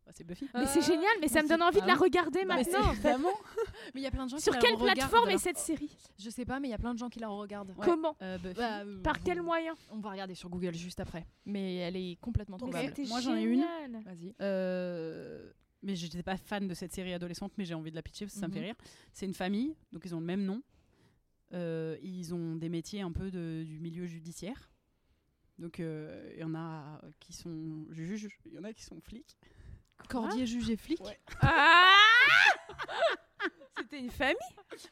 [0.04, 0.46] Bah, c'est Buffy.
[0.52, 2.92] mais c'est génial, mais ça mais me donne envie de la regarder maintenant.
[3.00, 3.30] Vraiment
[3.94, 4.98] Mais il y a plein de gens Sur qui quelle la regardent.
[4.98, 7.20] plateforme est cette série Je sais pas, mais il y a plein de gens qui
[7.20, 7.70] la regardent.
[7.78, 7.86] Ouais.
[7.86, 8.54] Comment Euh, Buffy.
[8.56, 11.26] Bah, Par vous- quel moyen On va regarder sur Google juste après.
[11.46, 12.92] Mais elle est complètement trouvable.
[13.08, 13.64] Moi, j'en ai une.
[14.04, 14.34] Vas-y.
[14.42, 15.50] Euh,
[15.82, 18.34] mais j'étais pas fan de cette série adolescente, mais j'ai envie de la pitcher parce
[18.34, 18.64] que ça me fait Mhm.
[18.66, 18.74] rire.
[19.14, 20.62] C'est une famille, donc ils ont le même nom.
[21.54, 24.70] Euh, ils ont des métiers un peu de- du milieu judiciaire.
[25.58, 29.00] Donc euh, il y en a qui sont juges, il y en a qui sont
[29.00, 29.36] flics.
[30.08, 31.00] Cordier jugé flic.
[31.00, 31.18] Ouais.
[31.40, 31.94] Ah
[33.78, 34.36] C'était une famille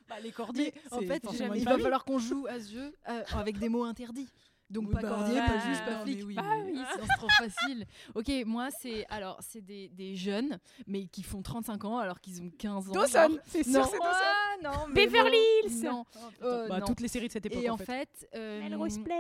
[0.09, 1.23] Bah, les cordiers, en c'est fait,
[1.55, 4.29] il va falloir qu'on joue à ce jeu euh, avec des mots interdits.
[4.73, 6.17] Donc Oui, pas bah, cordier, bah, pas juge, pas non, flic.
[6.19, 7.87] mais oui, bah oui, c'est trop facile.
[8.15, 12.41] Ok, moi c'est alors c'est des, des jeunes mais qui font 35 ans alors qu'ils
[12.43, 12.93] ont 15 ans.
[12.93, 13.39] Dawson.
[13.47, 16.05] C'est sûr, Non, c'est Dawson ah, non, mais Beverly Hills Non.
[16.43, 16.87] Euh, Bah, non.
[16.87, 18.09] toutes les séries de cette époque Et en en fait.
[18.35, 18.61] euh,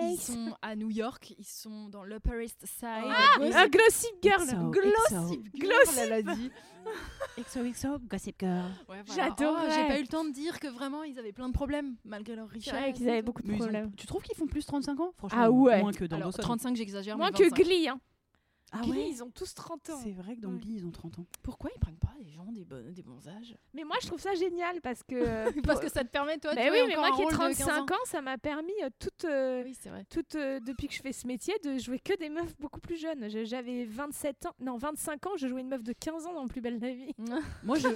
[0.02, 2.86] ils sont à New York, ils sont dans l'Upper East Side.
[2.86, 6.50] Ah, Gossip- Un Glossip Girl XO, Gossip Girl, a dit.
[7.38, 8.70] XOXO, Gossip Girl.
[8.88, 9.28] Ouais, voilà.
[9.28, 9.66] J'adorais.
[9.68, 11.96] Oh, J'ai pas eu le temps de dire que vraiment ils avaient plein de problèmes
[12.04, 12.72] malgré leur C'est richesse.
[12.74, 13.92] vrai qu'ils et avaient beaucoup de problèmes.
[13.96, 15.12] Tu trouves qu'ils font plus 35 ans?
[15.16, 15.80] Franchement, Ah ouais.
[15.80, 16.42] moins que dans Alors, Dawson.
[16.42, 17.64] 35 j'exagère Moins mais que 25.
[17.64, 18.00] Glee, hein.
[18.74, 20.00] Ah Glee, ouais ils ont tous 30 ans.
[20.02, 20.58] C'est vrai que dans Ouais.
[20.60, 21.26] Glee, ils ont 30 ans.
[21.42, 23.54] Pourquoi ils prennent pas des gens des, bonnes, des bons âges?
[23.74, 25.14] Mais moi, je trouve ça génial parce que.
[25.16, 27.16] euh, Parce que ça te permet toi de Bah jouer oui, mais encore moi un
[27.16, 29.90] qui ai rôle de 15 35 ans, ça m'a permis euh, toute, euh, Oui, c'est
[29.90, 30.04] vrai.
[30.08, 32.96] toute euh, depuis que je fais ce métier de jouer que des meufs beaucoup plus
[32.96, 33.28] jeunes.
[33.28, 36.46] Je- J'avais 27 ans, non 25 ans, je jouais une meuf de 15 ans dans
[36.48, 37.12] Plus belle la vie.
[37.64, 37.94] Moi je, ouais,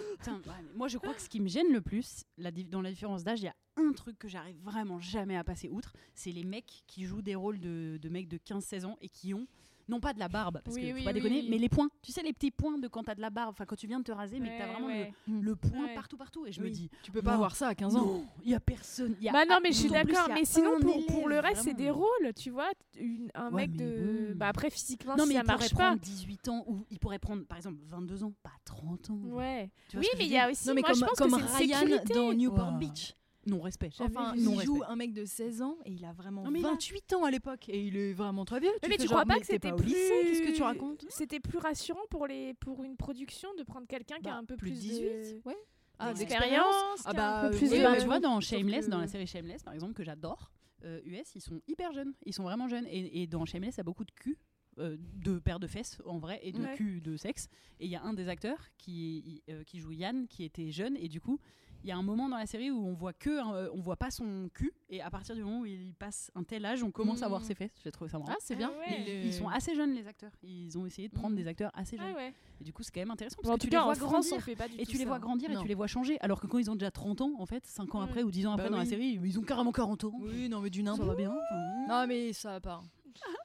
[0.75, 3.41] moi, je crois que ce qui me gêne le plus, la dans la différence d'âge,
[3.41, 6.83] il y a un truc que j'arrive vraiment jamais à passer outre, c'est les mecs
[6.87, 9.47] qui jouent des rôles de, de mecs de 15-16 ans et qui ont,
[9.89, 11.47] non pas de la barbe, parce Oui, que faut oui, pas oui, déconner, oui.
[11.51, 11.89] mais les points.
[12.03, 13.99] Tu sais, les petits points de quand t'as de la barbe, enfin quand tu viens
[14.01, 15.13] de te raser, mais que t'as vraiment ouais.
[15.29, 15.95] le, le point Ouais.
[15.95, 16.47] partout, partout.
[16.47, 17.35] Et je me dis, Tu peux pas Non.
[17.37, 18.05] avoir ça à 15 ans.
[18.05, 19.15] non, il y a personne.
[19.21, 20.29] Y a, Bah non, mais je suis d'accord.
[20.35, 22.71] Mais sinon, pour, pour le reste, c'est des rôles, tu vois.
[22.99, 24.29] Une- un Ouais, mec de.
[24.33, 24.37] bon.
[24.39, 25.77] Bah après, physiquement, Non, si mais ça il marche pas.
[25.87, 29.19] prendre 18 ans ou il pourrait prendre, par exemple, 22 ans, pas 30 ans.
[29.27, 29.71] Ouais.
[29.95, 30.67] Oui, mais il y a aussi.
[30.69, 32.73] Non mais moi, comme, je pense comme que c'est une Ryan dans Newport.
[32.73, 33.15] Beach.
[33.47, 33.91] Non respect.
[34.01, 34.87] Enfin, il Non joue respect.
[34.93, 37.25] un mec de 16 ans et il a vraiment Non, mais il a- 28 ans
[37.25, 38.71] à l'époque et il est vraiment très vieux.
[38.89, 39.87] Mais, tu genre, crois pas mais que c'était au plus...
[39.87, 41.05] lycée Qu'est-ce que tu racontes?
[41.09, 44.45] C'était plus rassurant pour les pour une production de prendre quelqu'un qui a Bah, un
[44.45, 45.57] peu plus plus, de 18, de- Ouais.
[45.99, 48.87] Ah, d'expérience, Ah a un bah, peu plus oui, de- bah, tu vois, dans Shameless,
[48.87, 50.51] que- dans la série Shameless, par exemple, que j'adore,
[50.85, 52.13] euh, US, ils sont hyper jeunes.
[52.27, 52.87] Ils sont vraiment jeunes.
[52.89, 54.37] Et, et dans Shameless, il y a beaucoup de cul,
[54.79, 56.75] euh, de paires de fesses, en vrai, et de Ouais.
[56.77, 57.49] cul de sexe.
[57.81, 60.97] Et il y a un des acteurs qui, euh, qui joue Yann, qui était jeune.
[60.99, 61.39] Et du coup,
[61.87, 63.95] il y a un moment dans la série où on voit que, euh, on voit
[63.95, 64.73] pas son cul.
[64.89, 67.41] Et à partir du moment où il passe un tel âge, on commence à voir
[67.43, 67.45] Mm.
[67.45, 67.71] ses fesses.
[67.85, 68.33] J'ai trouvé ça marrant.
[68.33, 68.73] Ah, c'est bien.
[68.75, 69.05] Ah ouais.
[69.07, 70.33] Ils, ils sont assez jeunes, les acteurs.
[70.43, 71.39] Ils ont essayé de prendre Mm.
[71.39, 72.09] des acteurs assez jeunes.
[72.13, 72.35] Ah ouais.
[72.61, 73.95] Et du coup, c'est quand même intéressant Bon, parce en que tout tu les vois
[73.95, 74.43] France, grandir.
[74.45, 75.09] fait pas du Et tout tu les ça.
[75.11, 76.19] vois grandir et tu les vois changer.
[76.21, 78.05] Alors que quand ils ont déjà 30 ans, en fait, 5 ans Mm.
[78.05, 80.13] après ou 10 ans après Bah dans la série, ils ont carrément 40 ans.
[80.19, 81.31] Oui, non mais du Ça n'importe va bien.
[81.31, 82.83] enfin, Non mais ça va pas.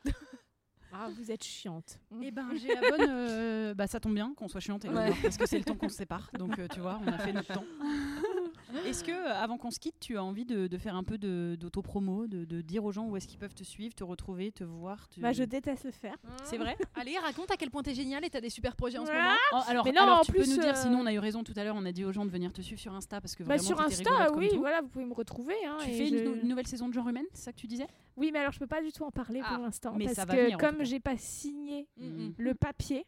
[0.93, 2.01] Ah, vous êtes chiante.
[2.21, 3.07] Eh ben, j'ai la bonne.
[3.09, 5.05] euh, bah, ça tombe bien qu'on soit chiante et Ouais.
[5.05, 6.29] Léonore, parce que c'est le temps qu'on se sépare.
[6.37, 7.63] Donc, euh, tu vois, on a fait notre temps.
[8.85, 11.17] Est-ce que, euh, avant qu'on se quitte, tu as envie de, de faire un peu
[11.17, 14.51] de- d'autopromo, de, de dire aux gens où est-ce qu'ils peuvent te suivre, te retrouver,
[14.51, 16.15] te voir te- Bah, je déteste le faire.
[16.43, 16.77] C'est vrai?
[16.95, 19.15] Allez, raconte à quel point t'es génial et t'as des super projets en ce Ah,
[19.21, 19.35] moment.
[19.53, 21.19] Oh, alors, Mais non, alors, en tu peux nous dire, euh, sinon on a eu
[21.19, 23.21] raison tout à l'heure, on a dit aux gens de venir te suivre sur Insta
[23.21, 24.59] parce que Bah, vraiment sur Insta, oui, tout.
[24.59, 25.55] voilà, vous pouvez me retrouver.
[25.65, 27.51] hein, Tu et fais je- une, nou- une nouvelle saison de genre humaine, c'est ça
[27.53, 27.87] que tu disais?
[28.17, 29.93] Oui, mais alors je peux pas du tout en parler Ah, pour l'instant.
[29.95, 33.05] mais Parce ça va que venir, comme j'ai pas signé Mm, le papier,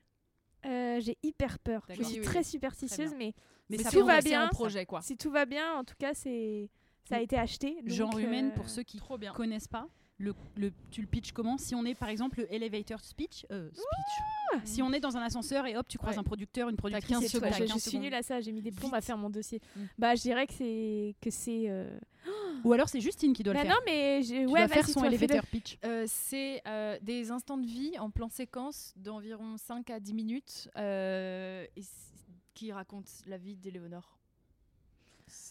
[0.65, 1.85] euh, j'ai hyper peur.
[1.89, 2.25] Je suis Oui, oui.
[2.25, 3.33] très superstitieuse, Très mais
[3.73, 5.01] Mais, Mais ça si tout va bien, en projet quoi.
[5.01, 6.69] si tout va bien, en tout cas, c'est
[7.09, 7.75] ça a été acheté.
[7.81, 9.33] donc, Genre humaine, euh, pour ceux qui Trop bien.
[9.33, 9.87] connaissent pas,
[10.19, 11.57] le, le- tu le pitches comment?
[11.57, 14.63] Si on est par exemple le elevator speech, euh, speech.
[14.65, 16.19] Si on est dans un ascenseur et hop, tu croises Ouais.
[16.19, 18.03] un producteur, une productrice, 15 et c'est toi, toi, t'as je, 15 je suis secondes.
[18.03, 19.59] nulle à ça, j'ai mis des plombs à faire mon dossier.
[19.75, 19.81] Mm.
[19.97, 21.63] Bah, je dirais que c'est que c'est.
[21.67, 21.97] euh,
[22.63, 23.83] Ou alors c'est Justine qui doit Bah le non, faire.
[23.87, 25.77] mais j'ai- Tu ouais, dois faire son elevator pitch.
[25.83, 30.69] Euh, c'est euh, des instants de vie en plan séquence d'environ 5 à 10 minutes
[30.77, 31.81] euh, et
[32.53, 34.17] qui racontent la vie d'Éléonore.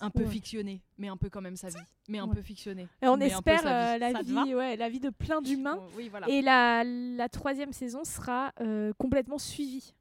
[0.00, 0.28] Un peu Ouais.
[0.30, 1.76] fictionné, mais un peu quand même sa vie.
[2.09, 2.34] Mais un Ouais.
[2.36, 2.86] peu fictionné.
[3.00, 5.78] Et on espère euh, la Ça vie, ouais, la vie de plein d'humains.
[5.96, 6.28] Oui, voilà.
[6.28, 9.94] Et la, la troisième saison sera euh, complètement suivie.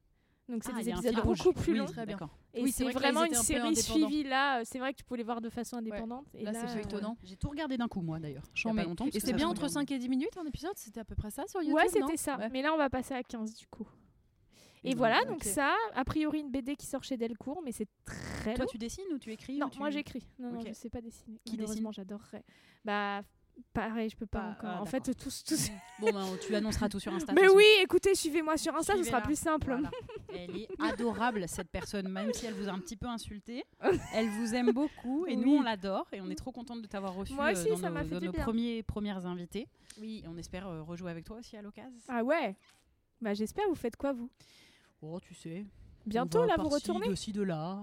[0.48, 1.86] Donc c'est Ah, des épisodes beaucoup plus Oui, longs.
[2.54, 4.58] Et Oui, c'est vrai vraiment une un série suivie là.
[4.58, 6.26] euh, C'est vrai que tu peux les voir de façon indépendante.
[6.34, 7.16] Et Là, là, c'est euh, feuilletonnant.
[7.24, 8.42] J'ai tout regardé d'un coup moi d'ailleurs.
[8.62, 9.72] Pas longtemps, Et c'est bien entre regarde.
[9.88, 12.18] 5 et 10 minutes un épisode C'était à peu près ça sur YouTube Ouais, c'était
[12.18, 12.36] ça.
[12.36, 12.50] Ouais.
[12.52, 13.88] Mais là, on va passer à 15 du coup.
[14.84, 17.88] Et donc, voilà, donc ça, a priori une BD qui sort chez Delcourt, mais c'est
[18.04, 18.70] très Toi long.
[18.70, 20.26] tu dessines ou tu écris Non, ou tu- moi j'écris.
[20.38, 20.68] Non, non, Ok.
[20.68, 21.38] je sais pas dessiner.
[21.44, 22.44] Qui Malheureusement, j'adorerais.
[22.84, 23.22] Bah,
[23.72, 24.70] pareil, je peux pas, encore.
[24.78, 25.70] ah, en fait, tous, tous.
[26.00, 27.32] Bon bah, tu annonceras tout sur Insta.
[27.32, 29.66] Mais oui, écoutez, suivez-moi sur Insta, ce sera plus simple.
[29.68, 29.88] Voilà.
[30.34, 33.64] Elle est adorable cette personne, même si elle vous a un petit peu insulté.
[34.14, 37.14] Elle vous aime beaucoup et nous on l'adore et on est trop contente de t'avoir
[37.14, 38.42] reçu Moi aussi, euh, dans ça nos, m'a fait dans du nos bien.
[38.42, 39.68] premiers premières invités.
[40.00, 40.22] Oui.
[40.24, 42.00] Et on espère euh, rejouer avec toi aussi à l'occasion.
[42.08, 42.56] Ah ouais
[43.20, 44.30] Bah, j'espère, vous faites quoi, vous?
[45.02, 45.66] Oh tu sais,
[46.04, 47.78] Bientôt, va là, vous retournez de ci, de là.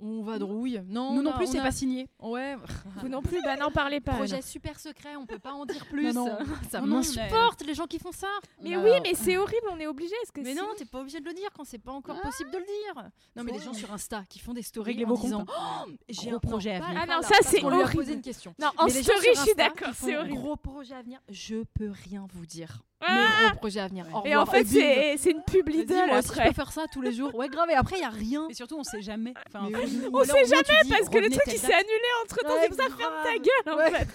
[0.00, 0.82] On vadrouille.
[0.86, 2.08] Non, Nous on non a- plus, on c'est a- pas signé.
[2.18, 2.56] Ouais.
[3.02, 4.12] Vous non plus Bah, n'en parlez pas.
[4.14, 4.44] Projet alors.
[4.46, 6.12] super secret, on peut pas en dire plus.
[6.14, 6.38] Non, non.
[6.70, 8.28] Ça Non, non, m'insupporte les gens qui font ça.
[8.62, 10.14] Mais oui, mais c'est horrible, on est obligé.
[10.32, 12.56] Que Mais non, t'es pas obligé de le dire quand c'est pas encore possible de
[12.58, 13.10] le dire.
[13.36, 15.44] Non, mais les gens sur Insta qui font des stories en disant.
[15.46, 17.00] Oh, j'ai Gros un projet à venir.
[17.02, 18.10] Ah non, ça, c'est horrible.
[18.10, 18.54] une question.
[18.58, 20.34] Non, en Mais story, je suis d'accord, c'est horrible.
[20.36, 22.82] Gros projet à venir, je peux rien vous dire.
[23.06, 24.06] Ah Mes gros projets à venir.
[24.14, 27.00] Au Et en fait, c'est c'est une pub Lidl moi je peux faire ça tous
[27.02, 27.34] les jours.
[27.34, 27.68] Ouais, grave.
[27.70, 28.46] Et après, il y a rien.
[28.48, 29.34] Et surtout, on sait jamais.
[29.48, 29.74] Enfin, oui.
[30.12, 32.48] On alors, sait jamais dis, parce que le truc il s'est annulé entre temps.
[32.54, 33.90] Ouais, c'est pour ça, ferme ta gueule en Ouais.
[33.90, 34.08] fait.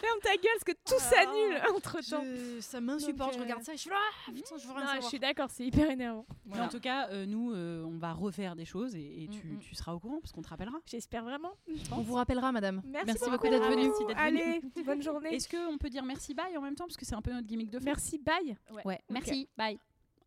[0.00, 1.00] Ferme ta gueule parce que tout Ah.
[1.00, 2.22] s'annule entre temps.
[2.24, 3.34] Je- Ça m'insupporte.
[3.34, 3.96] Je euh, regarde ça et je suis là.
[4.28, 6.26] Ah, putain, je veux rien Non, je suis d'accord, c'est hyper énervant.
[6.46, 9.46] Mais en tout cas, euh, nous, euh, on va refaire des choses et, et tu,
[9.46, 10.78] Mm, tu seras au courant parce qu'on te rappellera.
[10.86, 11.52] J'espère vraiment.
[11.92, 12.82] On vous rappellera, madame.
[13.06, 13.84] Merci, beaucoup d'être venue.
[13.88, 14.40] Merci d'être venue.
[14.40, 15.34] Allez, bonne journée.
[15.34, 17.46] Est-ce qu'on peut dire merci bye en même temps parce que c'est un peu notre
[17.46, 18.35] gimmick de fin Merci, bye.
[18.84, 19.78] Ouais, merci, bye.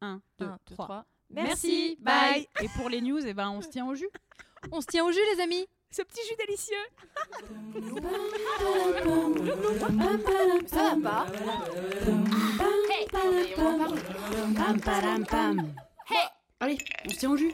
[0.01, 0.85] 1, 2, Un, deux, 3.
[0.85, 1.05] trois.
[1.29, 2.47] Merci, bye.
[2.61, 4.09] Et pour les news, eh ben, on se tient au jus.
[4.73, 5.65] On se tient au jus, les amis.
[5.89, 6.75] Ce petit jus délicieux.
[10.67, 11.25] Ça va
[14.83, 15.73] pas pam.
[16.59, 17.53] Allez, on se tient au jus.